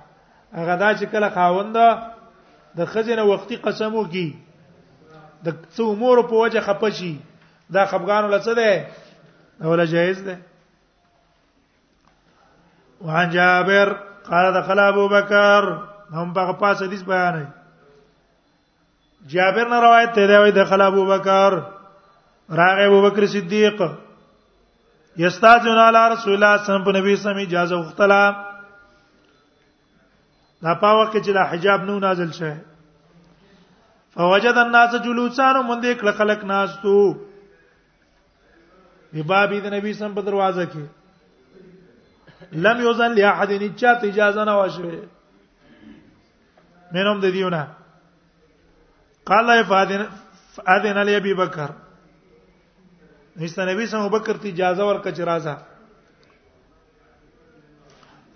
هغه 0.52 0.76
دا 0.76 0.94
چې 0.94 1.04
کله 1.12 1.30
خاوند 1.30 1.76
د 2.78 2.84
خزینه 2.92 3.22
وختي 3.30 3.56
قسمو 3.66 4.02
کی 4.14 4.26
د 5.44 5.48
څو 5.76 5.90
امور 5.92 6.22
په 6.32 6.42
وجه 6.42 6.60
خپشي 6.66 7.14
دا 7.76 7.84
خفغان 7.90 8.24
لڅ 8.32 8.46
ده 8.58 8.86
ولا 9.70 9.84
جایز 9.92 10.22
ده 10.28 10.36
وعن 13.08 13.30
جابر 13.30 13.92
قال 14.30 14.50
دخل 14.60 14.78
ابو 14.84 15.06
بکر 15.14 15.68
هم 16.16 16.32
په 16.38 16.52
پاس 16.60 16.82
حدیث 16.82 17.02
بیان 17.10 17.34
دی 17.40 17.44
جابر 19.34 19.68
نه 19.72 19.80
روایت 19.86 20.12
ته 20.18 20.26
دی 20.44 20.50
دخل 20.60 20.80
ابو 20.86 21.06
بکر 21.14 21.58
راغ 22.60 22.78
ابو 22.86 23.00
بکر 23.08 23.26
صدیق 23.32 23.82
یستاجون 25.24 25.78
علی 25.88 26.04
رسول 26.12 26.32
الله 26.34 26.56
صلی 26.56 26.56
الله 26.56 26.56
علیه 26.56 26.62
وسلم 26.78 26.84
په 26.86 26.98
نبی 26.98 27.16
سم 27.24 27.36
اجازه 27.46 27.76
وختلا 27.80 28.22
دا 30.62 30.74
په 30.80 30.88
وخت 31.00 31.16
چې 31.24 31.32
دا 31.32 31.44
حجاب 31.50 31.84
نو 31.84 31.98
نازل 31.98 32.32
شه 32.38 32.56
فوجد 34.14 34.56
الناس 34.62 34.94
جلوسان 35.04 35.54
مونږ 35.66 35.84
کله 36.00 36.12
خلق 36.20 36.40
ناستو 36.52 36.96
په 39.12 39.20
باب 39.32 39.50
د 39.66 39.68
نبی 39.74 39.90
سم 40.00 40.10
په 40.14 40.22
دروازه 40.28 40.64
کې 40.74 40.84
لم 42.66 42.76
یوزن 42.86 43.10
لاحد 43.20 43.48
ان 43.56 43.62
چات 43.82 44.00
اجازه 44.04 44.42
نه 44.50 44.54
واشه 44.60 44.94
مینوم 46.94 47.18
د 47.26 47.28
دیونه 47.36 47.64
قال 49.32 49.48
فاذن 49.72 50.02
فاذن 50.56 50.96
علی 51.02 51.14
ابي 51.16 51.32
بکر 51.42 51.70
نيسته 53.36 53.60
نبی 53.72 53.84
سم 53.86 54.00
ابوبکر 54.06 54.34
ته 54.44 54.48
اجازه 54.48 54.82
ورکړه 54.86 55.12
چې 55.18 55.22
راځه 55.32 55.54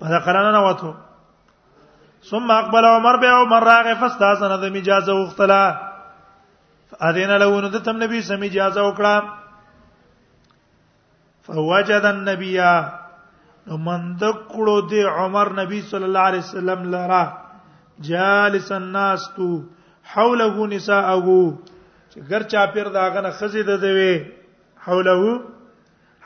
فذا 0.00 0.18
قرانا 0.26 0.58
وته 0.64 0.90
ثم 2.30 2.50
اقبل 2.50 2.84
عمر 2.88 3.16
به 3.20 3.28
عمر 3.38 3.62
راغه 3.70 3.94
فستا 4.02 4.30
سند 4.40 4.64
می 4.74 4.78
اجازه 4.78 5.12
وختلا 5.20 5.62
اذن 7.08 7.30
له 7.42 7.50
نو 7.62 7.68
د 7.68 7.76
تم 7.87 7.96
نبی 8.02 8.20
سم 8.28 8.42
اجازه 8.50 8.82
وکړه 8.88 9.14
فوجد 11.46 12.04
النبي 12.14 12.56
نو 13.68 13.76
من 13.88 14.08
د 14.24 14.32
کړو 14.54 14.76
دی 14.92 15.02
عمر 15.18 15.46
نبی 15.60 15.80
صلی 15.90 16.04
الله 16.08 16.24
علیه 16.30 16.42
وسلم 16.48 16.80
لرا 16.94 17.24
جالس 18.10 18.68
الناس 18.80 19.22
تو 19.37 19.48
حوله 20.16 20.54
نساءه 20.74 21.28
چې 22.10 22.18
ګر 22.30 22.42
چا 22.54 22.66
پیر 22.74 22.87
داغه 22.98 23.20
نه 23.20 23.30
خزې 23.38 23.62
ده 23.68 23.76
دوی 23.76 24.14
حوله 24.87 25.40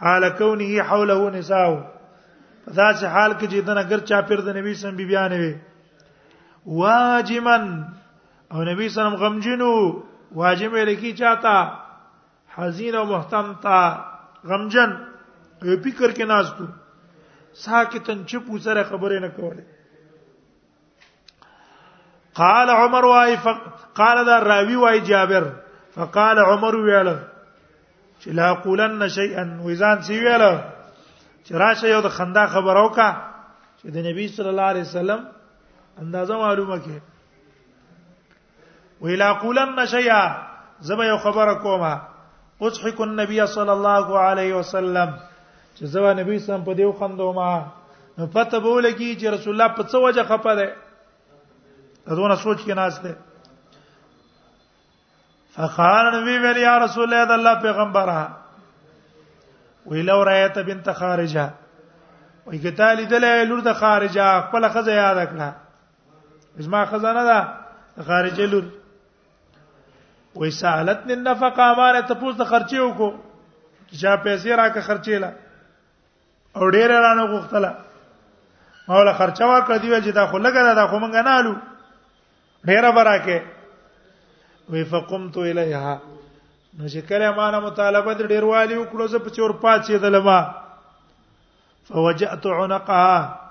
حال 0.05 0.29
کونه 0.43 0.83
حوله 0.93 1.31
نساءه 1.39 1.85
په 2.65 2.71
داسې 2.71 3.05
حال 3.05 3.33
کې 3.33 3.47
چې 3.53 3.61
دنه 3.71 3.83
ګر 3.93 4.01
چا 4.13 4.21
پیر 4.31 4.41
د 4.49 4.57
نبی 4.61 4.75
سم 4.83 4.97
بي 5.01 5.05
بیان 5.11 5.33
وي 5.41 5.55
واجمن 6.67 7.83
او 8.51 8.65
نبی 8.65 8.89
سلام 8.89 9.15
غمجنو 9.17 9.75
واجب 10.35 10.75
لکی 10.77 11.13
چاته 11.17 11.73
حزین 12.55 12.95
او 12.95 13.05
محتم 13.07 13.53
تا 13.63 13.89
غمجن 14.45 14.93
یو 15.63 15.77
فکر 15.85 16.11
کې 16.13 16.23
ناز 16.29 16.47
تو 16.59 16.65
ساکتن 17.65 18.25
چپ 18.27 18.51
وسره 18.51 18.83
خبرې 18.83 19.21
نه 19.23 19.29
کوله 19.37 19.65
قال 22.41 22.71
عمر 22.71 23.05
واي 23.05 23.37
قال 24.01 24.25
ذا 24.27 24.37
الراوي 24.37 24.77
واي 24.77 25.01
جابر 25.01 25.49
فقال 25.95 26.39
عمر 26.39 26.75
ویل 26.77 27.17
چې 28.23 28.27
لا 28.41 28.53
قولن 28.55 29.09
شيئا 29.09 29.45
وزان 29.65 30.03
سی 30.03 30.19
ویل 30.21 30.43
چې 31.45 31.51
راشه 31.65 31.89
یو 31.89 32.01
د 32.01 32.09
خندا 32.19 32.47
خبرو 32.47 32.89
کا 32.89 33.09
چې 33.81 33.89
د 33.97 34.07
نبی 34.11 34.29
صلی 34.37 34.49
الله 34.49 34.63
علیه 34.73 34.83
وسلم 34.89 35.21
اندازه 36.03 36.35
معلومه 36.41 36.77
کې 36.87 39.07
ویلا 39.07 39.29
قولن 39.43 39.73
شیا 39.91 40.17
زبا 40.91 41.05
یو 41.07 41.17
خبر 41.25 41.49
کومه 41.65 41.91
اضحك 42.63 43.01
النبي 43.07 43.41
صلى 43.57 43.73
الله 43.79 44.07
عليه 44.21 44.55
وسلم 44.59 45.11
چې 45.77 45.85
زبا 45.97 46.13
نبی 46.21 46.39
سم 46.47 46.65
په 46.71 46.75
دیو 46.83 46.93
خندو 47.03 47.29
ما 47.41 47.51
نو 48.19 48.27
پته 48.37 48.59
بوله 48.59 48.93
کی 48.93 49.15
چې 49.15 49.25
رسول 49.37 49.53
الله 49.61 49.75
په 49.81 49.89
څه 49.91 49.99
وجه 50.07 50.23
خپه 50.31 50.53
ده 50.63 50.71
دونه 52.15 52.37
سوچ 52.47 52.59
کې 52.65 52.71
ناز 52.83 52.97
ده 53.07 53.15
فقال 55.55 56.05
نبی 56.17 56.35
ویل 56.43 56.57
یا 56.65 56.75
رسول 56.89 57.05
الله 57.15 57.23
د 57.31 57.33
الله 57.39 57.55
پیغمبره 57.69 58.21
ویلو 59.93 60.21
رایت 60.29 60.57
بنت 60.73 60.87
خارجه 60.99 61.45
وی 62.51 62.59
کتالی 62.59 63.05
دلای 63.13 63.45
لور 63.45 63.61
د 63.67 63.69
خارجه 63.81 64.25
خپل 64.43 64.63
خزه 64.77 64.93
یاد 64.99 65.19
کړه 65.29 65.68
زما 66.57 66.85
خزانه 66.85 67.23
ده 67.29 67.39
خارجه 68.07 68.47
لور 68.47 68.65
وې 70.35 70.51
سهالت 70.51 71.01
نن 71.07 71.23
نفقه 71.23 71.63
امانه 71.63 72.01
ته 72.09 72.15
پوز 72.15 72.37
د 72.37 72.45
خرچې 72.53 72.79
وکړو 72.81 73.11
چې 73.89 73.95
چا 74.01 74.17
پیسې 74.25 74.49
راکه 74.61 74.81
خرچې 74.81 75.17
لا 75.23 75.31
او 76.57 76.65
ډېر 76.77 76.91
رانه 77.05 77.25
غوښتله 77.33 77.71
مولا 78.89 79.13
خرچه 79.21 79.45
ورکړه 79.49 79.77
دی 79.83 79.89
چې 80.05 80.11
دا 80.19 80.27
خو 80.31 80.39
لګره 80.47 80.75
دا 80.75 80.87
خو 80.91 80.99
مونږ 80.99 81.15
نه 81.27 81.33
آلو 81.39 81.55
ډېر 82.65 82.85
براکه 82.97 83.41
وې 84.71 84.83
فقمت 84.93 85.37
الیها 85.37 85.97
نو 86.79 86.85
چې 86.93 86.99
کله 87.09 87.25
امانه 87.29 87.59
مطالبه 87.61 88.15
د 88.15 88.23
ډېر 88.33 88.45
والی 88.53 88.77
وکړو 88.79 89.05
زه 89.13 89.19
په 89.19 89.31
چور 89.31 89.51
پات 89.53 89.85
سي 89.85 89.99
دلما 89.99 90.41
فوجئت 91.89 92.47
عنقها 92.47 93.48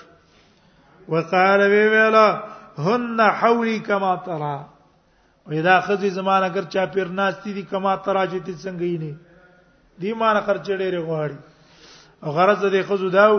وقال 1.12 1.60
وی 1.72 1.84
ویلا 1.92 2.26
هن 2.78 3.20
حولی 3.40 3.78
کما 3.86 4.14
ترا 4.24 4.58
وې 5.48 5.62
دا 5.62 5.80
خزي 5.86 6.08
زمانہ 6.10 6.44
اگر 6.44 6.64
چا 6.72 6.84
پیر 6.92 7.06
ناشتي 7.16 7.52
دي 7.52 7.62
کما 7.70 7.94
ترا 8.04 8.24
چې 8.26 8.38
تی 8.44 8.54
څنګه 8.54 8.84
یې 8.90 8.98
نه 9.00 9.16
دی 10.00 10.12
مان 10.12 10.40
خرچ 10.46 10.66
ډېرې 10.66 10.98
غواړي 11.06 11.36
او 12.24 12.30
غرض 12.38 12.62
دې 12.72 12.82
خزو 12.88 13.08
داو 13.08 13.38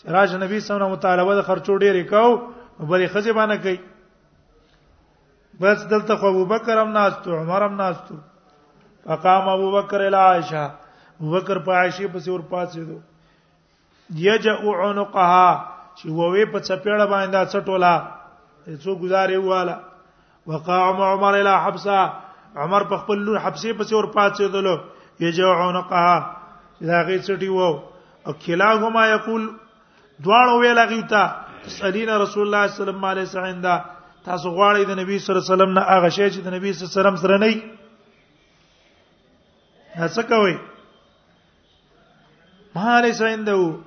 چې 0.00 0.06
راج 0.14 0.34
نبی 0.34 0.60
صلی 0.60 0.74
الله 0.74 0.84
علیه 0.86 0.94
مطالبه 0.96 1.34
د 1.34 1.42
خرچو 1.48 1.78
ډېرې 1.78 2.04
کو 2.10 2.22
بلې 2.90 3.06
خزي 3.12 3.32
باندې 3.32 3.58
کوي 3.62 3.76
بس 5.60 5.84
دلته 5.92 6.16
خو 6.16 6.26
ابو 6.28 6.44
بکر 6.54 6.78
هم 6.82 6.92
ناشته 6.92 7.36
عمر 7.40 7.62
هم 7.66 7.76
ناشته 7.76 8.18
فقام 9.04 9.48
ابو 9.48 9.68
بکر 9.76 10.00
الى 10.00 10.16
عائشه 10.16 10.74
ابو 11.20 11.30
بکر 11.36 11.58
په 11.66 11.72
عائشه 11.80 12.08
پسې 12.14 12.28
ور 12.28 12.44
پاتېدو 12.52 12.98
یجع 14.26 14.56
عنقها 14.56 15.46
چې 15.96 16.06
وې 16.06 16.50
په 16.52 16.58
چپېړه 16.60 17.06
باندې 17.12 17.52
څټولا 17.52 17.96
څو 18.66 18.94
گزارې 19.02 19.36
واله 19.38 19.76
وقع 20.46 20.78
عمر 21.12 21.34
الى 21.40 21.54
حبسه 21.64 22.00
عمر 22.56 22.82
په 22.90 22.96
خپل 23.02 23.18
لور 23.26 23.38
حبسه 23.44 23.72
پسې 23.78 23.92
ور 23.94 24.06
پاتېدلو 24.14 24.74
یجعونقها 25.20 26.12
لاغې 26.80 27.16
چټي 27.26 27.48
وو 27.50 27.82
او 28.26 28.32
کلاهما 28.44 29.06
یقول 29.06 29.42
دواړو 30.22 30.52
ویل 30.62 30.78
هغه 30.78 31.00
ته 31.12 31.22
تسالین 31.66 32.08
رسول 32.22 32.42
الله 32.46 32.66
صلی 32.68 32.90
الله 32.94 33.08
علیه 33.10 33.22
وسلم 33.28 33.60
دا 33.66 33.74
تاسو 34.26 34.50
غواړئ 34.54 34.82
د 34.90 34.98
نبی 35.02 35.18
صلی 35.18 35.34
الله 35.34 35.42
علیه 35.46 35.52
وسلم 35.54 35.72
نه 35.78 35.82
هغه 35.94 36.08
شی 36.16 36.28
چې 36.34 36.40
د 36.42 36.48
نبی 36.56 36.72
صلی 36.72 36.82
الله 36.84 36.92
علیه 36.92 37.00
وسلم 37.02 37.16
سره 37.24 37.36
نه 37.38 37.46
وي 37.48 37.58
څه 40.16 40.22
کوي 40.34 40.56
ما 42.74 42.84
علیه 42.98 43.12
وسلم 43.12 43.82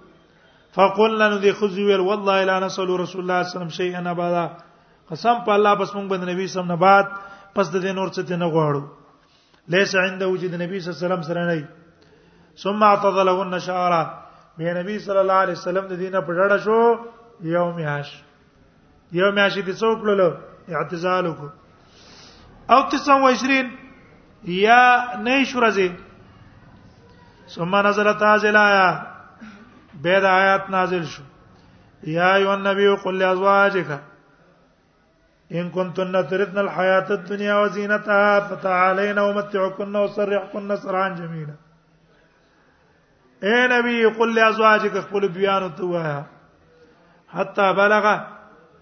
فقلنا 0.75 1.27
نو 1.31 1.35
دې 1.43 1.51
خذ 1.59 1.73
ویل 1.87 2.01
والله 2.05 2.37
لا 2.51 2.55
نسل 2.65 2.87
رسول 2.89 2.95
الله 3.23 3.39
صلی 3.39 3.39
الله 3.39 3.39
علیه 3.41 3.53
وسلم 3.55 3.75
شیئا 3.79 4.01
ابدا 4.13 4.41
قسم 5.11 5.37
په 5.45 5.51
الله 5.57 5.71
پس 5.81 5.89
مونږ 5.95 6.07
باندې 6.11 6.27
نبی 6.31 6.45
سم 6.55 6.67
نه 6.71 6.75
بعد 6.81 7.05
پس 7.55 7.65
د 7.75 7.77
دې 7.85 7.91
نور 7.99 8.07
څه 8.15 8.21
نه 8.41 8.47
غواړو 8.55 8.81
لیس 9.75 9.91
عند 10.01 10.21
وجود 10.31 10.51
نبی 10.63 10.75
صلی 10.79 10.87
الله 10.91 10.99
علیه 10.99 11.05
وسلم 11.07 11.21
سره 11.29 11.43
نه 11.51 11.59
ثم 12.65 12.81
اعتزلهن 12.87 13.55
شعرا 13.69 14.03
بیا 14.57 14.71
نبی 14.79 14.95
صلی 15.05 15.17
الله 15.23 15.39
علیه 15.45 15.57
وسلم 15.59 15.85
د 15.93 15.95
دینه 16.03 16.19
پړړه 16.27 16.57
شو 16.67 16.79
یو 17.53 17.67
میاش 17.79 18.07
یو 19.21 19.29
میاش 19.39 19.57
دې 19.57 19.73
څوک 19.81 19.97
لولو 20.11 20.29
اعتزال 20.83 21.23
وکړو 21.31 21.51
او 22.75 22.81
29 23.23 24.53
یا 24.59 24.81
نه 25.23 25.43
شورځي 25.53 25.89
ثم 27.59 27.73
نزلت 27.91 28.19
هذه 28.33 28.47
الايه 28.55 28.87
به 30.03 30.19
د 30.25 30.25
آیات 30.41 30.69
نازل 30.69 31.05
شو 31.13 31.23
یا 32.15 32.33
ایو 32.35 32.49
النبی 32.51 32.87
قل 33.03 33.17
لازواجک 33.19 33.89
ان 35.59 35.69
كنتن 35.69 36.21
تردن 36.29 36.57
الحیات 36.59 37.11
الدنیا 37.11 37.57
وزینتها 37.61 38.39
فتعالین 38.49 39.17
ومتعكن 39.19 39.95
وسرحكن 39.95 40.75
سرعا 40.83 41.07
جميلا 41.21 41.53
اے 43.47 43.67
نبی 43.73 44.05
قل 44.17 44.35
لازواجک 44.35 44.97
قل 45.11 45.27
بیان 45.39 45.67
تو 45.77 45.97
حتى 45.97 46.23
حتا 47.41 47.71
بلغ 47.81 48.05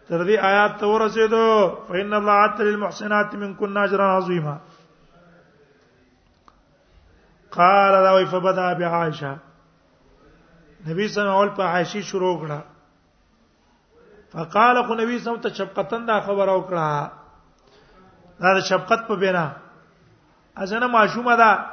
تر 0.08 0.24
دې 0.26 0.40
آیات 0.46 0.74
ته 0.80 0.86
ورسېدو 0.88 1.76
فإن 1.90 2.14
الله 2.14 2.32
عتل 2.46 2.68
المحسنات 2.68 3.36
منكن 3.36 3.78
اجرا 3.78 4.12
عظیما 4.18 4.58
قال 7.58 7.94
لو 8.04 8.26
فبدا 8.30 8.74
بعائشه 8.74 9.38
نبی 10.88 11.08
صلی 11.08 11.24
الله 11.24 11.34
علیه 11.36 11.44
وسلم 11.46 11.56
په 11.58 11.64
عائشی 11.74 12.02
شروع 12.08 12.36
کړه 12.40 12.60
فقال 14.32 14.82
خو 14.88 14.96
نبی 15.02 15.20
صلی 15.20 15.32
الله 15.32 15.40
علیه 15.40 15.40
وسلم 15.40 15.42
ته 15.42 15.54
شفقتن 15.58 16.06
دا 16.06 16.20
خبر 16.22 16.48
او 16.50 16.62
کړه 16.62 17.12
دا 18.44 18.60
شفقت 18.70 19.08
په 19.08 19.16
بنا 19.22 19.46
ازنه 20.56 20.88
معشومه 20.88 21.36
ده 21.36 21.66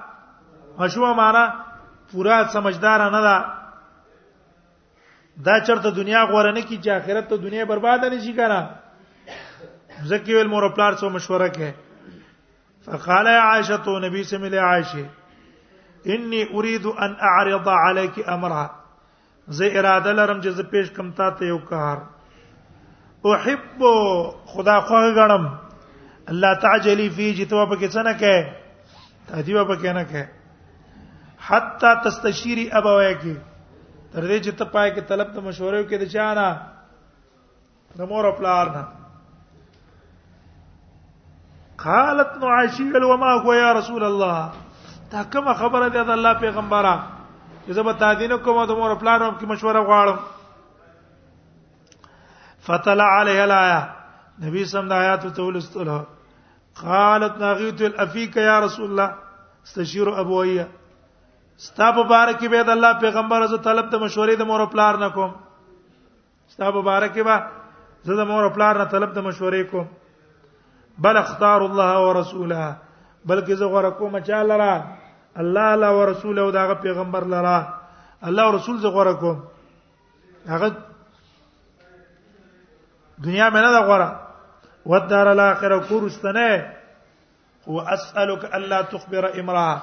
معشومه 0.79 1.13
معنا 1.23 1.45
پورا 2.13 2.45
سمجدار 2.53 3.07
نه 3.17 3.21
ده 3.21 3.45
دا 5.45 5.61
چرته 5.67 5.91
دنیا 5.91 6.25
غوړه 6.27 6.55
نه 6.55 6.63
کی 6.63 6.77
چې 6.79 6.89
آخرت 6.89 7.29
ته 7.29 7.37
دنیا 7.37 7.65
برباد 7.65 8.05
نه 8.05 8.21
شي 8.27 8.33
کنه 8.37 8.69
زکی 10.11 10.35
ویل 10.35 10.47
مور 10.49 10.69
پلار 10.75 10.93
سو 11.01 11.09
مشوره 11.11 11.49
کې 11.49 11.73
فقال 12.87 13.27
يا 13.27 13.41
عائشه 13.43 14.01
نبي 14.09 14.25
سمي 14.25 14.49
لعائشه 14.49 15.07
اني 16.07 16.45
اريد 16.55 16.87
ان 16.87 17.17
اعرض 17.31 17.69
عليك 17.69 18.29
امرها 18.35 18.80
زه 19.59 19.67
اراده 19.79 20.11
لرم 20.19 20.39
چې 20.45 20.49
زه 20.59 20.63
پیش 20.75 20.87
کم 20.99 21.09
تا 21.21 21.29
ته 21.41 21.45
یو 21.53 21.59
کار 21.71 21.97
احب 23.35 23.81
خدا 24.53 24.77
خو 24.91 25.01
غړم 25.19 25.45
الله 26.35 26.53
تعجلی 26.67 27.09
فی 27.17 27.27
جتوا 27.41 27.65
پکې 27.73 27.89
څنګه 27.97 28.15
کې 28.21 28.37
تهدیو 29.33 29.63
پکې 29.73 29.91
نه 29.99 30.05
کې 30.13 30.23
حتا 31.49 31.91
تستشیری 32.07 32.67
ابوی 32.81 33.13
کې 33.15 33.35
تر 34.13 34.29
دې 34.29 34.39
چې 34.45 34.51
ته 34.63 34.71
پای 34.77 34.89
کې 34.95 35.03
طلب 35.13 35.29
ته 35.35 35.41
مشورې 35.49 35.81
کې 35.89 35.97
د 36.03 36.05
چا 36.17 36.29
نه 36.41 36.49
د 38.01 38.11
مور 38.15 38.27
پلار 38.41 38.67
نه 38.79 38.85
قالت 41.85 42.31
نعاشی 42.43 42.87
وما 43.11 43.33
هو 43.43 43.55
یا 43.61 43.71
رسول 43.79 44.03
الله 44.11 44.39
تا 45.15 45.23
کوم 45.35 45.47
خبره 45.55 45.87
ده 45.89 46.05
د 46.05 46.11
الله 46.17 46.33
پیغمبره 46.45 46.95
زه 47.69 47.83
به 47.83 47.93
تادین 47.93 48.33
کوم 48.45 48.65
د 48.65 48.71
مور 48.77 48.95
پلان 49.01 49.23
هم 49.23 49.35
کې 49.39 49.47
مشوره 49.47 49.81
غواړم 49.81 50.17
فتلا 52.69 53.07
علیه 53.21 53.43
الایا 53.45 53.81
نبی 54.45 54.65
سم 54.73 54.89
د 54.93 55.01
آیات 55.03 55.23
ته 55.37 55.43
ولستله 55.43 56.01
قالت 56.81 57.39
ناغیت 57.45 57.83
الافیک 57.89 58.37
یا 58.49 58.59
رسول 58.65 58.91
الله 58.91 59.11
استشیر 59.69 60.09
ابو 60.25 60.41
ایه 60.43 60.67
ستا 61.69 61.91
مبارک 61.99 62.45
به 62.51 62.63
د 62.71 62.77
الله 62.77 62.93
پیغمبر 63.07 63.47
زه 63.55 63.63
طلب 63.71 63.91
د 63.93 64.05
مشورې 64.05 64.37
د 64.43 64.53
مور 64.53 64.67
پلان 64.77 65.01
نه 65.05 65.09
کوم 65.19 65.31
ستا 66.55 66.71
مبارک 66.79 67.19
به 67.31 67.39
زه 68.11 68.17
د 68.23 68.31
مور 68.33 68.49
پلان 68.59 68.79
نه 68.85 68.89
طلب 68.97 69.13
د 69.19 69.29
مشورې 69.29 69.63
کوم 69.71 69.87
بل 71.07 71.17
اختار 71.25 71.61
الله 71.69 72.01
ورسوله 72.09 72.73
بلکې 73.31 73.63
زه 73.63 73.69
غره 73.77 73.91
کوم 74.03 74.19
چې 74.19 74.33
الله 74.33 74.83
الله 75.39 75.75
الله 75.75 75.87
او 75.89 76.05
رسول 76.11 76.39
او 76.39 76.51
داغه 76.51 76.75
پیغمبر 76.75 77.25
لرا 77.25 77.59
الله 78.27 78.43
او 78.43 78.53
رسول 78.59 78.77
زه 78.83 78.89
غوړه 78.91 79.15
کوم 79.21 79.37
هغه 80.49 80.77
دنیا 83.25 83.51
مې 83.51 83.61
نه 83.65 83.71
دا 83.73 83.81
غوړه 83.89 84.09
ودار 84.87 85.27
الاخره 85.29 85.79
کورستنه 85.89 86.73
هو 87.69 87.81
اسالک 87.81 88.45
الله 88.55 88.83
تخبر 88.83 89.25
امراه 89.41 89.83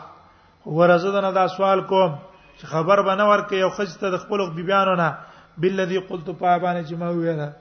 هو 0.67 0.83
رزدنا 0.87 1.31
دا 1.31 1.47
سوال 1.47 1.81
کوم 1.83 2.17
چې 2.59 2.65
خبر 2.65 3.01
به 3.01 3.15
نه 3.15 3.23
ورکې 3.23 3.53
یو 3.53 3.69
خسته 3.69 4.09
د 4.11 4.17
خپل 4.17 4.49
بیبيانو 4.51 4.95
نه 4.95 5.17
بالذي 5.57 5.97
قلت 6.11 6.29
فابانه 6.39 6.83
چې 6.89 6.93
ما 6.93 7.09
ویله 7.09 7.53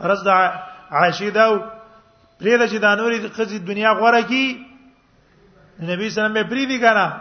رزع 0.00 0.52
عاشداو 0.90 1.56
پرې 2.40 2.56
د 2.60 2.62
چې 2.70 2.76
د 2.80 2.84
انوري 2.84 3.18
د 3.20 3.28
خزي 3.36 3.58
دنیا 3.58 3.90
غوړه 3.94 4.20
کی 4.30 4.64
نبی 5.82 6.10
سلام 6.10 6.32
به 6.32 6.42
پری 6.50 6.66
دی 6.66 6.78
کنه 6.80 7.12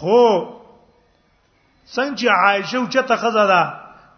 خو 0.00 0.22
څنګه 1.96 2.30
عائشه 2.44 2.80
چته 2.94 3.14
خزه 3.24 3.44
ده 3.52 3.62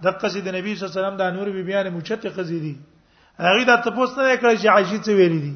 د 0.04 0.18
قصید 0.22 0.46
نبی 0.56 0.72
صلی 0.76 0.82
الله 0.84 0.92
علیه 0.92 1.00
وسلم 1.00 1.16
د 1.22 1.24
نور 1.36 1.46
بیبیانې 1.56 1.90
موچته 1.96 2.28
خزې 2.36 2.58
دي 2.64 2.74
هغه 3.42 3.64
دا 3.70 3.76
تاسو 3.84 4.20
نه 4.26 4.36
کړی 4.42 4.56
چې 4.62 4.66
عائشه 4.74 4.98
څه 5.04 5.12
ویلې 5.18 5.40
دي 5.44 5.54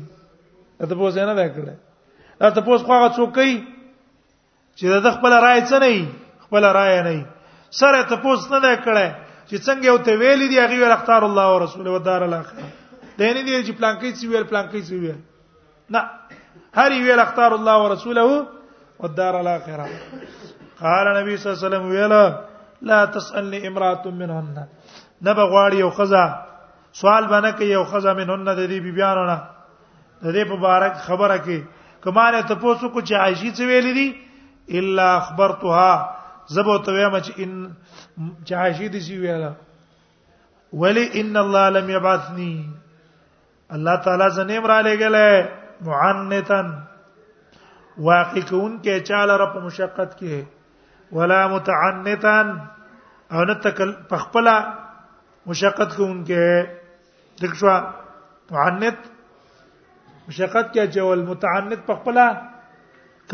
تاسو 0.79 1.27
نه 1.31 1.35
دا 1.41 1.47
کړی 1.55 1.75
دا 2.41 2.51
تاسو 2.51 2.79
خو 2.87 2.93
هغه 2.95 3.09
څوک 3.17 3.39
چې 4.79 5.05
د 5.05 5.07
خپل 5.19 5.33
رائے 5.47 5.61
څه 5.71 5.79
نه 5.85 6.07
خپل 6.49 6.65
رائے 6.79 6.99
نه 7.03 7.27
سره 7.83 8.03
تاسو 8.15 8.59
نه 8.59 8.75
کړی 8.85 9.09
چې 9.49 9.57
څنګه 9.67 9.87
یو 9.91 9.97
ته 10.09 10.13
ویلې 10.23 10.47
دي 10.53 10.61
هغه 10.65 10.93
اختار 10.99 11.23
الله 11.31 11.45
او 11.53 11.59
رسول 11.67 11.89
او 11.93 11.99
دار 12.11 12.23
الاخره 12.23 12.65
دینه 13.21 13.41
دي 13.43 13.63
چې 13.67 13.73
پلانکی 13.81 14.11
څه 14.13 14.25
ویل 14.31 14.43
پلانکی 14.53 14.83
څه 14.83 14.95
ویل 15.03 15.21
نه 15.91 16.03
هر 16.75 16.91
ویل 17.01 17.21
اختار 17.29 17.53
الله 17.53 17.75
او 17.81 17.89
رسوله 17.93 18.47
والدار 19.01 19.35
الاخره 19.41 19.87
قال 20.81 21.07
نبی 21.23 21.37
صلی 21.37 21.49
الله 21.53 21.59
علیه 21.59 21.69
وسلم 21.69 21.87
ویلا 21.91 22.23
لا 22.89 23.05
تسالني 23.07 23.67
امراه 23.67 24.03
منهن 24.09 24.67
نبا 25.23 25.45
غواړي 25.53 25.75
یو 25.77 25.91
خزا 25.91 26.25
سوال 27.01 27.25
باندې 27.29 27.51
کې 27.59 27.63
یو 27.65 27.85
خزا 27.85 28.13
منهن 28.15 28.45
د 28.45 28.59
دې 28.71 28.79
بیبيانو 28.87 29.25
نه 29.31 29.39
د 30.23 30.27
دې 30.35 30.45
مبارک 30.53 30.95
خبره 31.07 31.37
کې 31.45 31.59
کمانه 32.05 32.43
ته 32.49 32.55
پوسو 32.55 32.89
کو 32.89 33.01
چې 33.01 33.15
عائشې 33.23 33.51
څه 33.57 33.63
ویلې 33.71 33.95
دي 33.99 34.09
الا 34.79 35.07
اخبرتها 35.17 36.17
زبو 36.55 36.79
ته 36.79 36.93
وایم 36.93 37.19
چې 37.27 37.33
ان 37.39 37.53
چې 38.47 38.53
عائشې 38.63 38.89
دې 38.93 38.99
سی 39.07 39.19
ویلا 39.19 39.53
ولی 40.73 41.09
ان 41.21 41.37
الله 41.37 41.69
لم 41.71 41.91
يبعثني 41.91 42.53
الله 43.71 43.97
تعالی 44.05 44.29
زنیم 44.37 44.65
را 44.67 44.79
لګلې 44.83 45.49
معنتن 45.87 46.67
واقع 48.03 48.39
کون 48.49 48.77
کې 48.85 49.01
چاله 49.09 49.35
رب 49.43 49.57
مشقت 49.65 50.17
کې 50.19 51.15
ولا 51.19 51.47
متعنتان 51.53 52.49
او 53.33 53.45
نه 53.45 53.55
تکل 53.67 53.93
پخپلا 54.11 54.55
مشقت 55.51 55.97
کون 55.97 56.25
کې 56.25 56.67
دښوا 57.43 57.81
معنت 58.51 58.99
مشقت 60.29 60.75
کې 60.75 61.01
ول 61.11 61.23
متعنت 61.31 61.87
پخپلا 61.87 62.27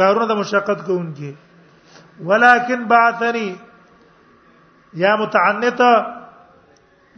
کارونه 0.01 0.27
د 0.35 0.39
مشقت 0.45 0.87
کون 0.93 1.11
کې 1.21 2.27
ولکن 2.31 2.85
بعثني 2.95 3.49
یا 5.03 5.15
متعنت 5.21 5.81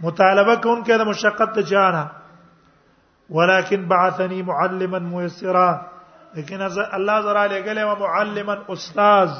مطالبه 0.02 0.56
کون 0.56 0.84
کې 0.84 0.98
د 1.06 1.08
مشقت 1.14 1.54
ته 1.54 1.62
جانا 1.76 2.06
ولكن 3.38 3.84
بعثني 3.94 4.42
معلما 4.50 4.98
ميسرا 5.14 5.70
لیکن 6.34 6.62
الله 6.66 7.16
زرا 7.24 7.44
لګلې 7.46 7.84
و 7.90 7.94
معلما 8.00 8.54
استاد 8.74 9.30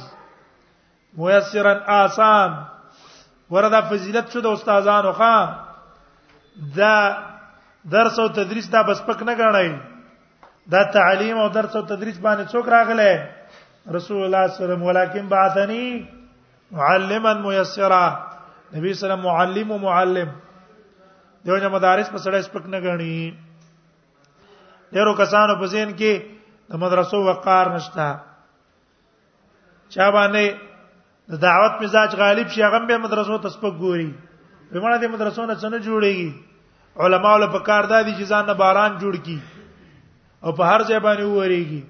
میسرا 1.19 1.75
آسان 2.03 2.51
وردا 3.55 3.81
فضیلت 3.93 4.27
شو 4.33 4.41
د 4.41 4.47
استادانو 4.57 5.13
خان 5.21 5.47
دا 6.77 6.95
درس 7.93 8.17
او 8.19 8.29
تدریس 8.39 8.67
دا 8.73 8.81
بس 8.89 9.01
پک 9.07 9.21
نه 9.23 9.35
غړای 9.39 9.71
دا 10.73 10.81
تعلیم 10.97 11.37
او 11.39 11.49
درس 11.57 11.73
او 11.77 11.83
تدریس 11.93 12.17
باندې 12.27 12.45
څوک 12.53 12.65
راغله 12.75 13.13
رسول 13.97 14.21
الله 14.25 14.25
صلی 14.25 14.25
الله 14.27 14.43
علیه 14.43 14.61
وسلم 14.65 14.83
ولکن 14.89 15.25
بعثنی 15.33 15.87
معلما 16.77 17.33
میسرا 17.47 18.07
نبی 18.75 18.91
صلی 19.01 19.11
الله 19.17 19.21
علیه 19.21 19.27
معلم 19.27 19.67
او 19.73 19.79
معلم 19.89 20.29
دغه 21.47 21.69
مدارس 21.79 22.07
په 22.13 22.19
سړی 22.19 22.41
سپک 22.51 22.65
نه 22.77 22.81
غړي 22.87 23.21
ډیرو 24.93 25.13
کسانو 25.25 25.53
په 25.65 25.69
ذهن 25.75 25.93
کې 25.97 26.15
د 26.73 26.77
مدرسو 26.83 27.23
وقار 27.25 27.67
نشتا 27.77 28.09
چا 29.95 30.09
باندې 30.11 30.71
د 31.33 31.41
دعوت 31.43 31.83
مزاج 31.83 32.15
غالب 32.21 32.49
شي 32.55 32.63
هغه 32.67 32.79
به 32.91 32.97
مدرسو 33.05 33.37
تسپک 33.47 33.75
ګوري 33.81 34.07
په 34.71 34.81
مړه 34.81 34.97
د 35.03 35.13
مدرسو 35.17 35.45
نه 35.51 35.55
څنګه 35.63 35.79
جوړيږي 35.89 37.03
علما 37.03 37.33
ول 37.35 37.45
په 37.57 37.61
کار 37.69 37.89
دادي 37.93 38.13
چې 38.19 38.25
ځان 38.33 38.47
نه 38.53 38.57
باران 38.63 38.97
جوړ 39.05 39.21
کی 39.29 39.37
او 40.45 40.53
په 40.53 40.65
هر 40.65 40.83
ځای 40.89 40.99
باندې 41.07 41.37
وریږي 41.37 41.83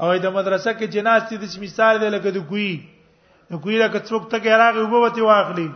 او 0.00 0.12
د 0.28 0.38
مدرسه 0.38 0.70
کې 0.78 0.86
جناستي 0.98 1.36
د 1.40 1.46
مثال 1.66 2.00
دی 2.04 2.08
لکه 2.18 2.30
د 2.38 2.46
کوی 2.54 2.68
نو 3.50 3.58
کوی 3.64 3.78
لکه 3.84 3.98
څوک 4.06 4.30
ته 4.30 4.58
راغی 4.64 4.80
او 4.86 4.88
بوته 4.94 5.22
واخلي 5.28 5.68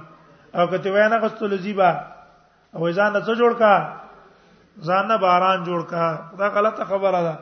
او 0.55 0.67
کته 0.73 0.93
وینا 0.99 1.19
غستل 1.29 1.59
زیبا 1.65 1.91
او 2.77 2.91
ځان 2.91 3.13
نه 3.13 3.21
څه 3.27 3.33
جوړ 3.41 3.53
کا 3.59 3.75
ځان 4.89 5.09
نه 5.15 5.25
باران 5.27 5.65
جوړ 5.65 5.81
کا 5.91 6.05
دا 6.41 6.49
غلطه 6.59 6.85
خبره 6.93 7.23
ده 7.31 7.37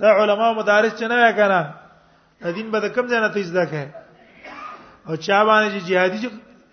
دا 0.00 0.10
علما 0.20 0.52
مدارس 0.52 0.92
چې 0.98 1.04
نه 1.08 1.16
وکنه 1.22 2.52
دین 2.56 2.70
به 2.70 2.78
د 2.84 2.94
کم 2.94 3.06
ځای 3.10 3.20
نه 3.20 3.28
تیز 3.36 3.52
دکه 3.56 3.84
او 5.08 5.14
چا 5.26 5.38
باندې 5.44 5.78
جهادي 5.88 6.18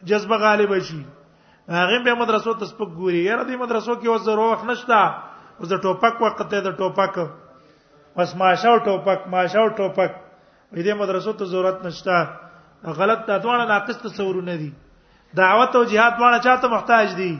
جذبه 0.10 0.38
غالب 0.46 0.74
شي 0.90 1.02
هغه 1.76 2.00
به 2.08 2.14
مدرسو 2.24 2.54
ته 2.62 2.66
سپک 2.72 2.90
ګوري 3.00 3.22
یاره 3.28 3.44
دې 3.46 3.58
مدرسو 3.64 3.94
کې 3.96 4.10
وځه 4.10 4.34
روح 4.36 4.66
نشتا 4.72 5.02
وځه 5.62 5.78
ټوپک 5.86 6.22
وخت 6.26 6.40
ته 6.54 6.60
د 6.68 6.78
ټوپک 6.82 7.16
پس 8.20 8.36
ماشاو 8.44 8.78
ټوپک 8.90 9.20
ماشاو 9.36 9.68
ټوپک 9.82 10.12
دې 10.74 10.94
مدرسو 11.02 11.32
ته 11.42 11.46
ضرورت 11.56 11.86
نشتا 11.86 12.18
غلط 13.00 13.26
تاتوانه 13.32 13.66
ناقص 13.74 13.98
تصورونه 14.04 14.56
دي 14.64 14.72
دعوت 15.42 15.76
او 15.80 15.84
jihad 15.94 16.22
وانه 16.22 16.38
چاته 16.48 16.68
محتاج 16.78 17.08
دي 17.18 17.34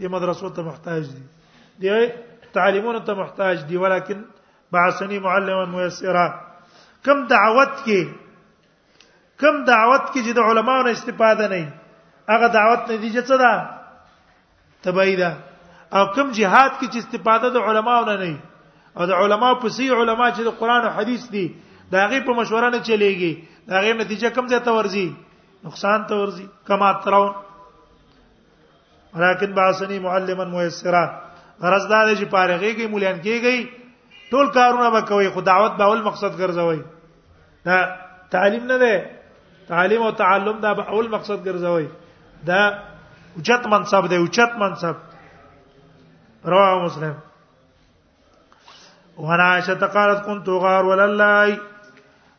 دې 0.00 0.10
مدرسو 0.16 0.48
ته 0.56 0.62
محتاج 0.72 1.02
دي 1.12 1.22
دې 1.80 2.10
تعلیمونو 2.58 2.98
ته 3.08 3.14
محتاج 3.20 3.64
دي 3.70 3.76
ولیکن 3.84 4.20
بعثني 4.72 5.18
معلما 5.24 5.64
ميسرا 5.64 6.26
کم 7.04 7.18
دعوت 7.34 7.72
کې 7.84 8.02
کم 9.40 9.54
دعوت 9.64 10.04
کې 10.12 10.20
چې 10.26 10.32
د 10.38 10.40
علماو 10.48 10.82
نه 10.86 10.90
استفاده 10.96 11.44
نه 11.52 12.36
هغه 12.36 12.46
دعوت 12.58 12.80
نتیجه 12.92 13.20
څه 13.28 13.36
ده 13.42 13.52
تبعی 14.86 15.16
ده 15.22 15.30
او 15.96 16.02
کم 16.14 16.30
جهاد 16.30 16.72
کې 16.80 16.86
چې 16.92 16.98
استفاده 16.98 17.48
د 17.50 17.58
علماو 17.70 18.04
نه 18.10 18.14
نه 18.16 18.38
او 18.96 19.06
د 19.10 19.12
علماو 19.22 19.54
په 19.62 19.68
سي 19.76 19.88
علما 20.00 20.28
چې 20.36 20.42
د 20.48 20.56
قران 20.60 20.82
او 20.86 20.90
حديث 20.98 21.22
دي 21.36 21.46
دا 21.92 22.06
غي 22.12 22.20
په 22.28 22.32
مشوره 22.40 22.68
نه 22.74 22.78
چلےږي 22.88 23.32
دا 23.68 23.76
غي 23.84 23.92
نتیجه 24.02 24.28
کم 24.36 24.46
ځای 24.52 24.58
ته 24.68 24.72
ورزي 24.78 25.08
نقصان 25.66 26.04
ته 26.08 26.14
ورزي 26.20 26.46
کما 26.68 26.92
ترون 27.06 27.32
ولكن 29.14 29.54
باسنی 29.60 29.98
معلما 30.06 30.44
ميسرا 30.54 31.04
غرض 31.62 31.84
دا 31.92 32.00
دی 32.06 32.14
چې 32.20 32.24
پارغيږي 32.34 32.90
مولان 32.92 33.22
کېږي 33.26 33.77
ټول 34.30 34.46
کارونه 34.56 34.88
به 34.94 35.00
کوي 35.10 35.28
خو 35.36 35.40
دعوت 35.50 35.72
به 35.78 35.84
اول 35.84 36.02
مقصد 36.08 36.32
ګرځوي 36.40 36.80
دا 37.68 37.78
تعلیم 38.34 38.64
نه 38.70 38.76
ده 38.84 38.94
تعلیم 39.70 40.02
او 40.02 40.10
تعلم 40.18 40.58
دا 40.64 40.72
به 40.80 40.84
اول 40.92 41.08
مقصد 41.14 41.38
ګرځوي 41.48 41.86
دا 42.50 42.60
اوچت 43.40 43.62
منصب 43.76 44.08
دی 44.10 44.16
اوچت 44.24 44.52
منصب 44.64 44.96
رواه 46.54 46.76
مسلم 46.84 47.14
وانا 49.26 49.44
عائشه 49.50 49.86
قالت 49.98 50.20
كنت 50.30 50.48
غار 50.64 50.84
ولله 50.84 51.58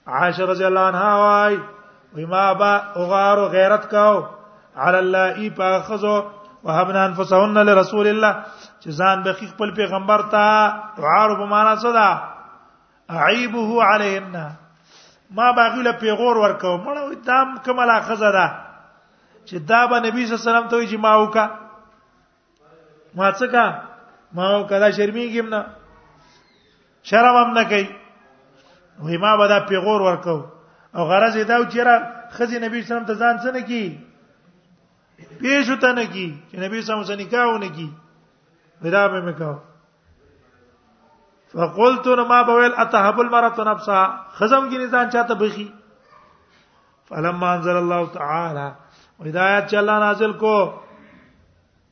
عائشه 0.08 0.46
رضي 0.54 0.68
الله 0.68 0.86
عنها 0.92 1.16
واي 1.26 1.60
وما 2.18 2.54
با 2.54 2.74
غار 3.14 3.46
غیرت 3.56 3.86
كاو 3.92 4.26
على 4.78 5.00
الله 5.00 5.36
ای 5.36 5.50
پاخذو 5.50 6.20
وهبنا 6.64 7.06
انفسهن 7.06 7.58
لرسول 7.70 8.08
الله 8.08 8.44
چې 8.82 8.90
ځان 9.00 9.18
به 9.26 9.32
خپل 9.40 9.70
پیغمبر 9.80 10.22
ته 10.34 10.44
عار 11.12 11.30
په 11.40 11.46
معنا 11.54 11.76
څه 11.84 11.90
ده 11.98 12.08
عیبه 13.28 13.64
علیهن 13.92 14.36
ما 15.38 15.48
باغی 15.60 15.82
له 15.88 15.94
پیغور 16.04 16.36
ورکو 16.44 16.72
مړه 16.86 17.04
دام 17.28 17.48
کمل 17.66 17.90
اخزه 18.00 18.30
ده 18.38 18.46
چې 19.48 19.56
دا 19.70 19.82
به 19.92 19.98
نبی 20.08 20.24
صلی 20.26 20.34
الله 20.34 20.42
علیه 20.42 20.50
وسلم 20.52 20.68
ته 20.72 20.76
وی 20.80 20.88
چې 20.92 20.98
ما 21.06 21.14
وکا 21.22 21.46
ما 23.16 23.28
څه 23.40 23.46
کا 23.54 23.66
ما 24.38 24.48
وکا 24.60 24.78
دا 24.84 24.90
شرمېږم 24.98 25.48
نه 25.54 25.62
شرم 27.10 27.36
هم 27.42 27.50
نه 27.58 27.64
کوي 27.72 27.88
وای 29.00 29.18
ما 29.24 29.32
به 29.38 29.48
دا 29.48 29.60
پیغور 29.70 30.02
ورکو 30.02 30.38
او 30.96 31.02
غرض 31.12 31.36
یې 31.38 31.46
دا 31.52 31.58
و 31.62 31.66
چې 31.74 31.80
را 31.88 31.96
خزي 32.38 32.60
نبی 32.66 32.82
صلی 32.82 32.94
الله 32.96 33.06
علیه 33.06 33.06
وسلم 33.06 33.10
ته 33.12 33.20
ځان 33.24 33.36
څه 33.44 33.50
نه 33.58 33.62
کی 33.70 33.84
پیښو 35.42 35.76
ته 35.82 35.90
نه 35.98 36.06
کی 36.14 36.28
چې 36.52 36.56
نبی 36.66 36.82
صلی 36.82 36.92
الله 36.94 37.06
علیه 37.06 37.12
وسلم 37.14 37.26
نکاح 37.28 37.46
ونه 37.56 37.70
کی 37.78 37.88
ودا 38.84 39.08
به 39.08 39.20
مکو 39.22 39.52
فقلت 41.54 42.08
ما 42.08 42.38
بويل 42.50 42.74
اتهب 42.84 43.20
المرأة 43.20 43.58
نفسها 43.72 44.04
خزم 44.38 44.70
کې 44.70 44.88
ځان 44.96 45.12
چاته 45.14 45.34
بخي 45.42 45.68
فلما 47.10 47.54
انزل 47.56 47.78
الله 47.78 48.06
تعالى 48.14 48.68
هدايت 49.22 49.70
چې 49.70 49.76
الله 49.78 50.00
نازل 50.00 50.34
کو 50.44 50.56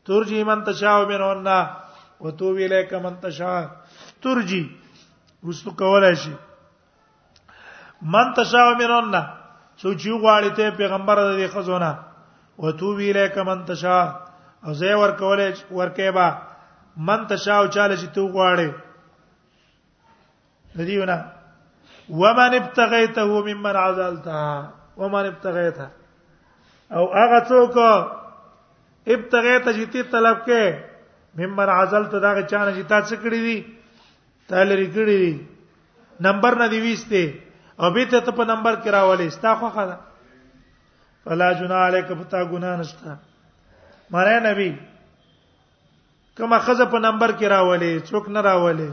ترجی 0.09 0.43
من 0.49 0.63
تشاء 0.63 0.99
منهن 1.05 1.47
وتوب 2.21 2.57
اليك 2.67 2.93
من 3.07 3.15
تشاء 3.23 3.63
ترجی 4.25 4.61
وستو 5.43 5.71
کولای 5.71 6.15
شي 6.15 6.33
من 8.01 8.33
تشاء 8.38 8.67
منهن 8.73 9.15
څو 9.77 9.93
چې 9.93 10.07
غواړي 10.07 10.49
ته 10.59 10.71
پیغمبر 10.77 11.17
دې 11.23 11.47
خزونه 11.53 11.99
وتوب 12.57 12.99
اليك 12.99 13.38
من 13.49 13.65
تشاء 13.65 14.05
او 14.65 14.73
زه 14.83 14.95
ور 15.03 15.11
کولای 15.23 15.51
ورکه 15.71 16.11
با 16.11 16.27
من 17.05 17.25
تشاو 17.29 17.65
چاله 17.67 17.95
چې 18.01 18.07
تو 18.13 18.21
غواړې 18.33 18.69
دیونه 20.89 21.17
ومن 22.23 22.51
ابتغيته 22.59 23.23
ممن 23.49 23.75
عزلته 23.81 24.35
ومن 25.01 25.25
ابتغيته 25.31 25.87
او 26.99 27.03
هغه 27.19 27.39
څوک 27.51 27.75
ابتغيته 29.07 29.71
چې 29.77 29.85
تی 29.95 30.03
طلب 30.15 30.37
کې 30.49 30.83
ممن 31.43 31.69
عزلته 31.75 32.15
دا 32.25 32.31
چانه 32.51 32.71
چې 32.77 32.83
تاسو 32.95 33.13
کړی 33.25 33.39
دي 33.49 33.57
تل 34.49 34.67
ریګړی 34.79 35.19
دي 35.25 35.35
نمبر 36.29 36.51
نه 36.65 36.71
دی 36.75 36.79
وېسته 36.87 37.23
او 37.83 37.87
به 37.95 38.03
ته 38.11 38.31
په 38.31 38.43
نمبر 38.55 38.73
کې 38.83 38.89
راولې 38.99 39.27
ستا 39.39 39.51
خو 39.63 39.69
خدا 39.79 39.97
فلا 41.23 41.49
جنا 41.61 41.79
علیک 41.87 42.07
فتا 42.19 42.41
ګنا 42.51 42.71
نشتا 42.83 43.11
مړ 44.13 44.27
نبی 44.47 44.69
کومه 46.38 46.57
خزه 46.65 46.85
په 46.93 46.99
نمبر 47.05 47.31
کې 47.38 47.45
راولې 47.53 47.93
څوک 48.09 48.25
نه 48.35 48.41
راولې 48.47 48.89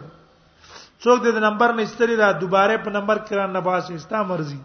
څوک 1.03 1.18
دې 1.24 1.30
د 1.36 1.42
نمبر 1.47 1.70
نه 1.78 1.82
استری 1.86 2.16
را 2.22 2.28
دوباره 2.45 2.76
په 2.84 2.90
نمبر 2.97 3.18
کې 3.26 3.34
را 3.40 3.47
نه 3.57 3.61
باسي 3.68 3.99
ستا 4.05 4.22
مرزي 4.30 4.61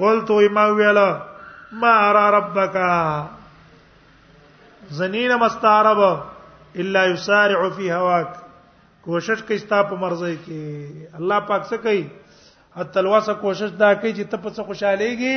قول 0.00 0.16
تو 0.30 0.36
ما 0.56 0.64
ویلا 0.78 1.06
ما 1.82 1.92
ارى 2.08 2.24
ربك 2.36 2.74
زنین 4.98 5.32
مستعرب 5.44 6.00
الا 6.80 7.04
يسارع 7.12 7.68
في 7.78 7.90
هواك 7.92 8.30
کوشش 9.06 9.42
کوي 9.48 9.58
ستا 9.64 9.82
په 9.92 10.02
مرزي 10.02 10.34
کې 10.44 10.60
الله 11.22 11.38
پاک 11.52 11.62
څه 11.70 11.76
کوي 11.84 12.04
حتی 12.80 12.98
الواسه 13.00 13.32
کوشش 13.46 13.70
دا 13.84 13.94
کوي 13.94 14.12
چې 14.18 14.24
ته 14.30 14.36
په 14.36 14.50
څه 14.50 14.60
خوشالېږي 14.70 15.36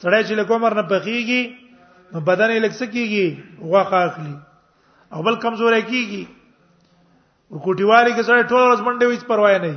سړی 0.00 0.24
چې 0.24 0.32
له 0.42 0.50
کومر 0.52 0.74
نه 0.82 0.88
بخیږي 0.94 1.42
نو 2.14 2.20
بدن 2.26 2.50
یې 2.50 2.60
لکه 2.64 2.78
سکیږي 2.78 3.70
غوخه 3.70 4.00
اخلي 4.08 4.34
او 5.14 5.22
بل 5.28 5.34
کمزورې 5.34 5.80
کیږي 5.92 6.24
کوټیوالي 7.64 8.12
کې 8.14 8.22
سره 8.26 8.42
ټول 8.50 8.62
ورځ 8.64 8.80
منډه 8.88 9.06
ویس 9.12 9.24
پروا 9.30 9.50
نه 9.64 9.74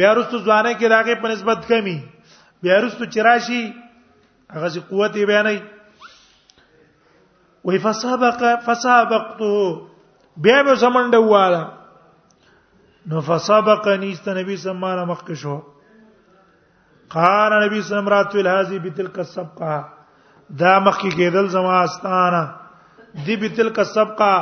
بیا 0.00 0.08
وروسته 0.12 0.40
ځوانه 0.48 0.72
کې 0.78 0.86
راګه 0.94 1.14
په 1.22 1.28
نسبت 1.32 1.68
کمی 1.68 1.98
بیا 2.62 2.76
وروسته 2.78 3.06
چراشي 3.16 3.60
هغه 4.54 4.68
سي 4.74 4.80
قوت 4.88 5.16
یې 5.16 5.26
بیانې 5.32 6.56
وې 7.64 7.78
فسابق 7.86 8.42
فسابقته 8.70 9.50
بیا 10.46 10.56
به 10.66 10.74
زمنډه 10.82 11.18
واله 11.32 11.64
نو 13.12 13.20
فسابق 13.30 13.86
نیست 14.06 14.26
نبی 14.40 14.56
سمانه 14.64 15.04
مخک 15.12 15.30
شو 15.42 15.54
قال 17.16 17.56
نبی 17.66 17.80
سمرات 17.90 18.36
الهازی 18.40 18.78
بتلک 18.86 19.18
السبقه 19.26 19.76
دا 20.56 20.78
مخکې 20.80 21.10
کېدل 21.10 21.48
زما 21.48 21.80
استانه 21.84 22.44
دی 23.26 23.36
به 23.36 23.48
تلک 23.56 23.80
سبقه 23.86 24.34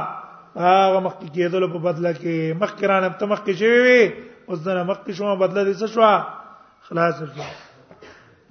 هغه 0.56 1.00
مخکې 1.00 1.28
کېدل 1.34 1.68
په 1.72 1.78
بدله 1.78 2.12
کې 2.12 2.54
مخکې 2.60 2.86
رانه 2.88 3.08
ته 3.18 3.26
مخکې 3.26 3.52
شوی 3.58 3.80
وي 3.80 4.14
اوس 4.48 4.58
دا 4.62 4.82
مخکې 4.84 5.12
شوم 5.12 5.38
بدله 5.38 5.62
دې 5.64 5.74
څه 5.74 5.86
شو 5.94 6.02
خلاص 6.88 7.18
شو 7.18 7.42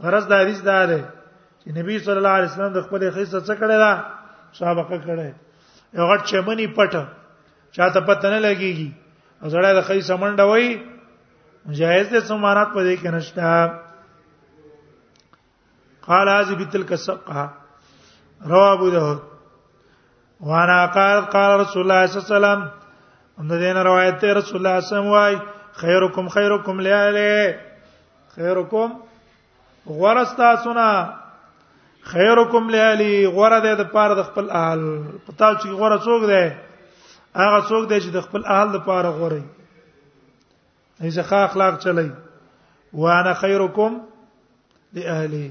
غرض 0.03 0.27
د 0.27 0.33
حدیث 0.41 0.59
دا 0.61 0.85
ده 0.85 0.99
چې 1.63 1.77
نبی 1.77 1.99
صلی 1.99 2.17
الله 2.19 2.29
علیه 2.39 2.51
وسلم 2.51 2.73
د 2.73 2.81
خپل 2.87 3.07
خیسه 3.11 3.39
څه 3.39 3.53
کړی 3.61 3.77
دا 3.77 4.03
سابقه 4.59 4.97
کړی 4.97 5.31
یو 5.97 6.05
غټ 6.11 6.21
چمنی 6.31 6.67
پټه 6.67 7.03
چاته 7.71 7.99
پته 8.01 8.29
نه 8.35 8.39
لګیږي 8.39 8.89
او 9.43 9.49
زړه 9.49 9.73
د 9.79 9.87
خیسه 9.87 10.15
منډه 10.15 10.43
وای 10.43 10.79
جایز 11.67 12.07
دې 12.07 12.19
سمانات 12.27 12.67
په 12.73 12.81
دې 12.83 12.95
کې 13.01 13.09
نشته 13.15 13.41
قال 16.07 16.29
هذه 16.29 16.53
بتلك 16.55 16.91
السقه 16.93 17.51
رواه 18.47 18.73
ابو 18.73 18.89
داود 18.89 19.19
وانا 20.39 20.85
قال 20.85 21.25
قال 21.25 21.59
رسول 21.59 21.81
الله 21.81 22.05
صلى 22.05 22.17
الله 22.37 22.47
عليه 22.47 22.61
وسلم 22.61 22.71
ان 23.39 23.47
دین 23.59 23.77
روایت 23.77 24.21
ته 24.21 24.33
رسول 24.33 24.57
الله 24.65 24.79
صلی 24.81 24.97
الله 24.97 25.17
علیه 25.19 25.37
وسلم 25.37 25.49
خیرکم 25.81 26.27
خیرکم 26.29 26.79
لاله 26.79 27.55
خیرکم 28.35 28.91
غورستا 29.87 30.55
سنا 30.63 31.13
خیرکم 32.11 32.69
لالی 32.69 33.27
غوره 33.27 33.59
ده 33.59 33.75
د 33.83 33.91
پاره 33.93 34.15
د 34.15 34.23
خپل 34.29 34.49
اهل 34.49 34.81
پتا 35.27 35.51
چې 35.55 35.67
غوره 35.67 35.97
څوک 35.97 36.25
ده 36.25 36.61
هغه 37.35 37.67
څوک 37.69 37.85
ده 37.89 37.99
چې 37.99 38.09
د 38.15 38.21
خپل 38.21 38.45
اهل 38.45 38.69
د 38.71 38.77
پاره 38.87 39.09
غوري 39.19 39.43
ایزه 41.01 41.21
ښه 41.23 41.33
اخلاق 41.49 41.77
چلی 41.83 42.09
وانا 42.93 43.33
خیرکم 43.43 43.93
لاهلی 44.93 45.45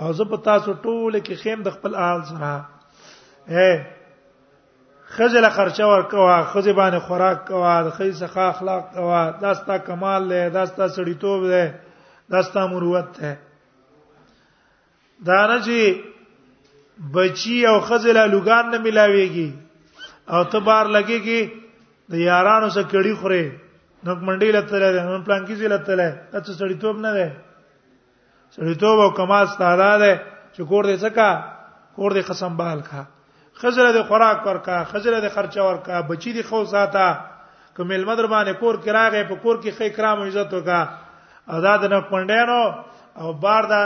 او 0.00 0.12
زه 0.18 0.24
په 0.32 0.36
تاسو 0.48 0.72
ټوله 0.84 1.18
کې 1.26 1.34
خیم 1.44 1.58
د 1.66 1.74
خپل 1.76 1.92
آل 2.10 2.20
سره 2.30 2.52
اے 3.58 3.70
خجل 5.14 5.44
خرچه 5.56 5.84
ورکوا 5.92 6.36
خځه 6.52 6.72
باندې 6.80 7.00
خوراک 7.06 7.38
کوا 7.48 7.72
د 7.86 7.88
خې 7.96 8.08
څخه 8.20 8.40
اخلاق 8.52 8.82
کوا 8.96 9.22
داستا 9.44 9.74
کمال 9.88 10.22
له 10.32 10.40
داستا 10.56 10.84
سړیتوب 10.96 11.40
ده 11.52 11.64
داستا 12.36 12.60
مروت 12.74 13.10
ده 13.20 13.32
دا 15.30 15.40
نه 15.52 15.58
چې 15.66 15.78
بچي 17.16 17.58
او 17.70 17.74
خځه 17.88 18.10
له 18.18 18.24
لګان 18.34 18.64
نه 18.74 18.78
ملاويږي 18.86 19.50
او 20.36 20.42
ته 20.52 20.58
بار 20.70 20.84
لګيږي 20.96 21.40
د 22.14 22.24
یارانو 22.28 22.68
سره 22.78 22.86
کړي 22.92 23.12
خوري 23.22 23.42
نو 24.06 24.10
منډي 24.26 24.50
لته 24.58 24.74
لته 24.82 25.02
نو 25.04 25.24
پلان 25.28 25.40
کې 25.46 25.54
زی 25.62 25.66
لته 25.76 25.92
لته 26.00 26.40
ته 26.44 26.50
سړیتوب 26.58 26.96
نه 27.06 27.12
ده 27.18 27.28
سړیتوب 28.56 29.00
او 29.00 29.10
کمال 29.16 29.46
ستاره 29.46 29.88
ده 30.02 30.12
چې 30.52 30.62
کور 30.68 30.84
دې 30.84 30.96
څکا 31.04 31.30
کور 31.96 32.10
دې 32.10 32.22
قسم 32.28 32.56
بال 32.60 32.80
کا 32.90 33.02
خزره 33.62 33.88
دې 33.92 34.02
خوراک 34.10 34.46
ورکا 34.46 34.78
خزره 34.92 35.20
دې 35.20 35.28
خرچه 35.38 35.62
ورکا 35.70 36.00
بچی 36.10 36.32
دې 36.32 36.48
خو 36.48 36.64
ساته 36.64 37.20
کومل 37.78 38.04
مدر 38.10 38.26
باندې 38.26 38.52
کور 38.62 38.74
کې 38.82 38.90
راغې 38.90 39.24
په 39.28 39.34
کور 39.36 39.60
کې 39.62 39.70
خې 39.70 39.88
کرام 39.96 40.22
عزت 40.22 40.54
وکا 40.54 40.88
آزاد 41.56 41.84
نه 41.92 42.00
پندینو 42.00 42.74
او 43.20 43.32
بار 43.44 43.62
دا 43.72 43.80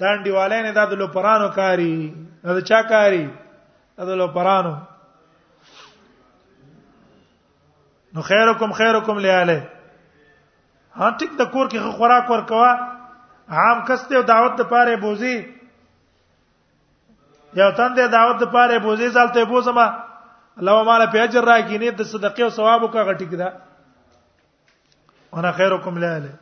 دانډي 0.00 0.30
والے 0.38 0.62
نه 0.66 0.72
د 0.94 1.00
لو 1.02 1.06
پرانو 1.18 1.48
کاری 1.48 2.14
دا 2.56 2.60
چا 2.72 2.82
کاری 2.94 3.26
د 4.08 4.20
لو 4.22 4.26
پرانو 4.38 4.72
نو 8.16 8.22
خیرکم 8.30 8.72
خیرکم 8.80 9.18
لیاله 9.18 9.68
ها 10.94 11.16
ټیک 11.18 11.38
د 11.38 11.50
کور 11.50 11.68
کې 11.74 11.96
خوراک 12.00 12.30
ورکوا 12.34 12.74
عام 13.48 13.80
کس 13.86 14.02
ته 14.08 14.20
دعوت 14.28 14.56
د 14.58 14.62
پاره 14.68 14.96
بوزي 15.04 15.32
یو 17.60 17.70
تن 17.76 17.90
ته 17.98 18.04
دعوت 18.14 18.36
د 18.40 18.44
پاره 18.54 18.76
بوزي 18.84 19.08
ځالته 19.16 19.40
بوزما 19.52 19.86
الله 20.60 20.74
مال 20.88 21.02
په 21.16 21.20
اجر 21.28 21.42
راکې 21.50 21.76
نه 21.80 21.88
د 21.90 22.02
صدقې 22.14 22.42
او 22.48 22.54
ثواب 22.56 22.82
کا 22.92 23.00
غټی 23.10 23.26
کړه 23.30 23.48
وانا 25.36 25.50
خیرکم 25.60 25.94
لاله 26.06 26.32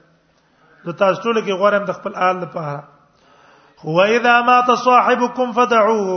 د 0.87 0.89
تاسو 1.03 1.23
ټول 1.27 1.37
کې 1.43 1.53
غوړم 1.59 1.85
د 1.91 1.93
خپل 1.99 2.13
آل 2.31 2.37
لپاره 2.47 2.81
هو 3.85 3.99
اذا 4.07 4.35
ما 4.49 4.57
تصاحبكم 4.73 5.47
فدعوه 5.61 6.09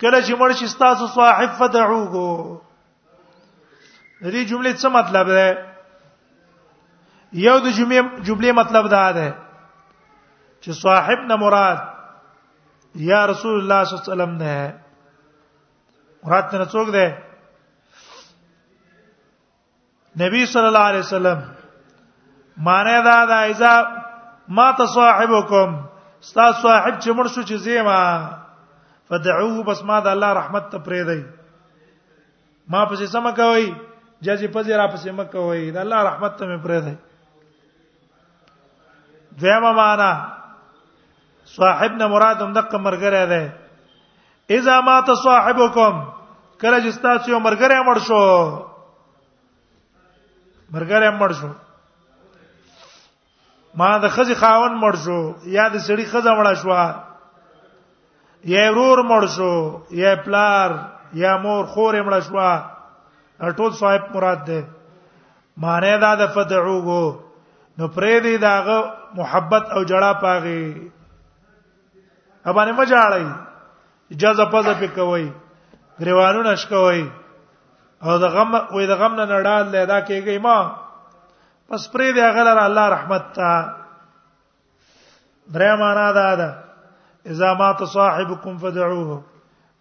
کله 0.00 0.20
چې 0.22 0.34
مړ 0.34 0.50
شي 0.60 0.66
تاسو 0.86 1.04
صاحب 1.18 1.50
فدعوه 1.64 2.28
دې 2.38 4.42
جملې 4.50 4.72
څه 4.72 4.88
مطلب 4.98 5.26
ده 5.36 5.46
یو 7.34 7.58
د 7.64 7.70
جملې 7.76 8.00
جملې 8.28 8.52
مطلب 8.60 8.84
دا 8.94 9.04
ده 9.16 9.28
چې 10.62 10.70
صاحب 10.82 11.18
نه 11.28 11.36
مراد 11.36 11.76
یا 13.10 13.24
رسول 13.26 13.54
الله 13.60 13.84
صلی 13.84 13.94
الله 13.96 14.04
علیه 14.04 14.12
وسلم 14.12 14.32
نه 14.42 14.74
مراد 16.24 16.54
نه 16.60 16.66
څوک 16.72 16.88
ده 16.96 17.06
نبی 20.22 20.46
صلی 20.46 20.66
الله 20.70 20.86
علیه 20.90 21.02
وسلم 21.04 21.38
معنی 22.66 22.96
دا 23.04 23.24
دا 23.28 23.38
اذا 23.50 23.72
ما 24.48 24.70
تصاحبکم 24.78 25.76
ستا 26.20 26.52
صاحب 26.62 26.94
چې 26.98 27.10
مړ 27.10 27.26
شو 27.34 27.42
چې 27.42 27.54
زیما 27.54 28.00
فدعوه 29.08 29.64
بس 29.70 29.82
ما 29.84 30.00
د 30.00 30.06
الله 30.16 30.32
رحمت 30.40 30.68
ته 30.74 30.78
پرې 30.90 31.02
دی 31.06 31.22
ما 32.70 32.84
پسې 32.90 33.06
سم 33.14 33.30
کوي 33.40 33.72
جزي 34.22 34.48
پزې 34.48 34.72
را 34.72 34.86
پسې 34.94 35.10
مکه 35.22 35.38
وي 35.48 35.70
د 35.70 35.76
الله 35.84 36.02
رحمت 36.08 36.38
ته 36.38 36.46
مې 36.46 36.62
پرې 36.66 36.80
دی 36.88 36.94
دیمه 39.40 39.72
معنا 39.72 40.12
صاحب 41.56 41.92
نه 41.92 42.06
مراد 42.06 42.42
هم 42.42 42.52
دغه 42.52 42.76
مرګره 42.78 43.24
ده 43.26 43.52
اذا 44.50 44.80
مات 44.80 45.10
صاحبکم 45.24 46.04
کله 46.60 46.80
چې 46.80 46.96
تاسو 47.02 47.30
یو 47.30 47.38
مرګره 47.40 47.82
مړ 47.86 47.98
شو 48.06 48.22
مرګره 50.72 51.10
مړ 51.10 51.32
شو 51.40 51.48
ما 53.74 53.98
د 53.98 54.08
خزي 54.08 54.34
خاون 54.34 54.76
مړ 54.80 54.94
شو 55.04 55.34
یا 55.56 55.68
د 55.68 55.76
سړي 55.86 56.04
خزه 56.06 56.34
مړ 56.34 56.54
شو 56.62 56.70
یا 58.52 58.70
ورور 58.70 58.98
مړ 59.08 59.26
شو 59.26 59.80
یا 60.02 60.14
پلار 60.24 60.70
یا 61.24 61.36
مور 61.42 61.64
خور 61.64 61.94
مړ 61.94 62.20
شو 62.28 63.52
ټول 63.56 63.72
صاحب 63.78 64.02
مراد 64.14 64.46
ده 64.46 64.64
معنی 65.62 65.96
دا 66.00 66.14
د 66.20 66.26
فتعوغو 66.34 67.04
نو 67.78 67.88
پرې 67.88 68.20
دی 68.22 68.36
داغه 68.38 69.01
محبت 69.16 69.70
او 69.76 69.82
جړه 69.90 70.12
پاغي 70.20 70.90
ابانه 72.50 72.72
مجاړی 72.78 73.26
اجازه 74.14 74.44
پزه 74.52 74.74
پکوي 74.80 75.28
غریوانونه 76.00 76.52
شکوي 76.62 77.04
او 78.04 78.12
د 78.24 78.26
غم 78.36 78.52
وې 78.54 78.84
د 78.92 78.94
غم 79.00 79.12
نه 79.20 79.24
نړال 79.34 79.64
لیدا 79.76 79.98
کېږي 80.08 80.38
ما 80.46 80.58
پس 81.68 81.82
پرې 81.92 82.08
دی 82.16 82.24
غلر 82.36 82.56
الله 82.66 82.86
رحمت 82.94 83.22
تا 83.36 83.52
درې 85.54 85.78
معنا 85.82 86.08
دا 86.18 86.30
ده 86.40 86.48
اذا 87.34 87.48
مات 87.60 87.80
صاحبكم 87.98 88.52
فدعوه 88.64 89.16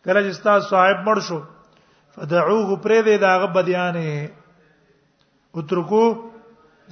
کله 0.05 0.33
چې 0.33 0.43
تاسو 0.43 0.65
صاحب 0.69 0.97
مړ 1.07 1.17
شو 1.29 1.39
فدعوه 2.15 2.71
پرې 2.81 3.01
دی 3.09 3.15
دا 3.25 3.33
غ 3.39 3.41
بدیانه 3.57 4.07
اترکو 5.59 6.03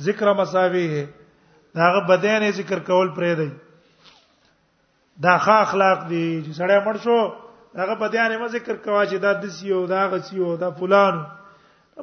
ذکر 0.08 0.28
مساویه 0.34 1.04
داغه 1.80 2.00
بدین 2.18 2.52
ذکر 2.60 2.80
کول 2.80 3.10
پرې 3.16 3.34
دی 3.40 3.50
دا 5.24 5.34
ښه 5.44 5.56
اخلاق 5.66 6.00
دي 6.12 6.26
چې 6.46 6.52
سړی 6.60 6.80
مړ 6.86 6.96
شو 7.04 7.34
داغه 7.78 7.96
بدین 8.04 8.36
ما 8.42 8.48
ذکر 8.56 8.76
کوا 8.86 9.06
چې 9.06 9.16
دا 9.26 9.32
د 9.44 9.54
سیو 9.60 9.86
دا 9.94 10.02
غسیو 10.14 10.56
دا 10.64 10.70
فلان 10.80 11.24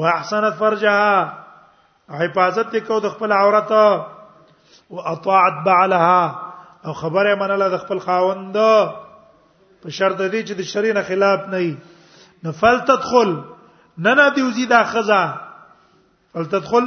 واحسنت 0.00 0.54
فرجها 0.58 1.38
حفاظت 2.08 2.74
وکاو 2.74 2.98
د 3.00 3.08
خپل 3.16 3.32
عورت 3.32 3.72
او 4.90 5.00
اطاعت 5.08 5.64
بعلها 5.66 6.42
او 6.84 6.92
خبره 7.00 7.34
منله 7.42 7.68
د 7.74 7.80
خپل 7.84 7.98
خاوند 8.04 8.56
په 9.82 9.88
شرط 9.96 10.20
دی 10.20 10.42
چې 10.42 10.52
د 10.60 10.68
شرینه 10.72 11.02
خلاف 11.08 11.48
نه 11.54 11.58
وي 11.64 11.74
نفل 12.46 12.80
تدخل 12.90 13.34
نه 13.98 14.14
نه 14.14 14.30
دیوزی 14.38 14.66
دا 14.72 14.82
خزا 14.92 15.22
فل 16.34 16.44
تدخل 16.54 16.86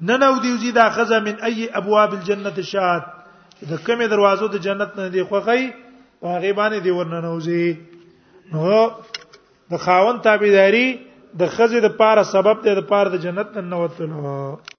نه 0.00 0.16
نه 0.16 0.40
دیوزی 0.46 0.72
دا 0.78 0.88
خزا 0.98 1.18
من 1.26 1.40
اي 1.50 1.68
ابواب 1.82 2.12
الجنه 2.18 2.62
شات 2.72 3.04
د 3.70 3.76
کومه 3.86 4.06
دروازو 4.10 4.46
د 4.52 4.56
جنت 4.66 4.96
نه 4.98 5.08
دی 5.14 5.22
خوخی 5.32 5.66
هغه 6.22 6.52
باندې 6.52 6.82
دی 6.86 6.90
ورننوزی 6.90 7.80
نو 8.52 8.90
د 9.74 9.82
خاوند 9.86 10.20
تابعداري 10.28 10.88
د 11.38 11.40
خزې 11.54 11.78
د 11.86 11.88
پاره 12.00 12.24
سبب 12.34 12.56
دی 12.64 12.72
د 12.76 12.80
پاره 12.90 13.08
د 13.12 13.16
جنت 13.24 13.48
نن 13.56 13.72
وتلو 13.80 14.16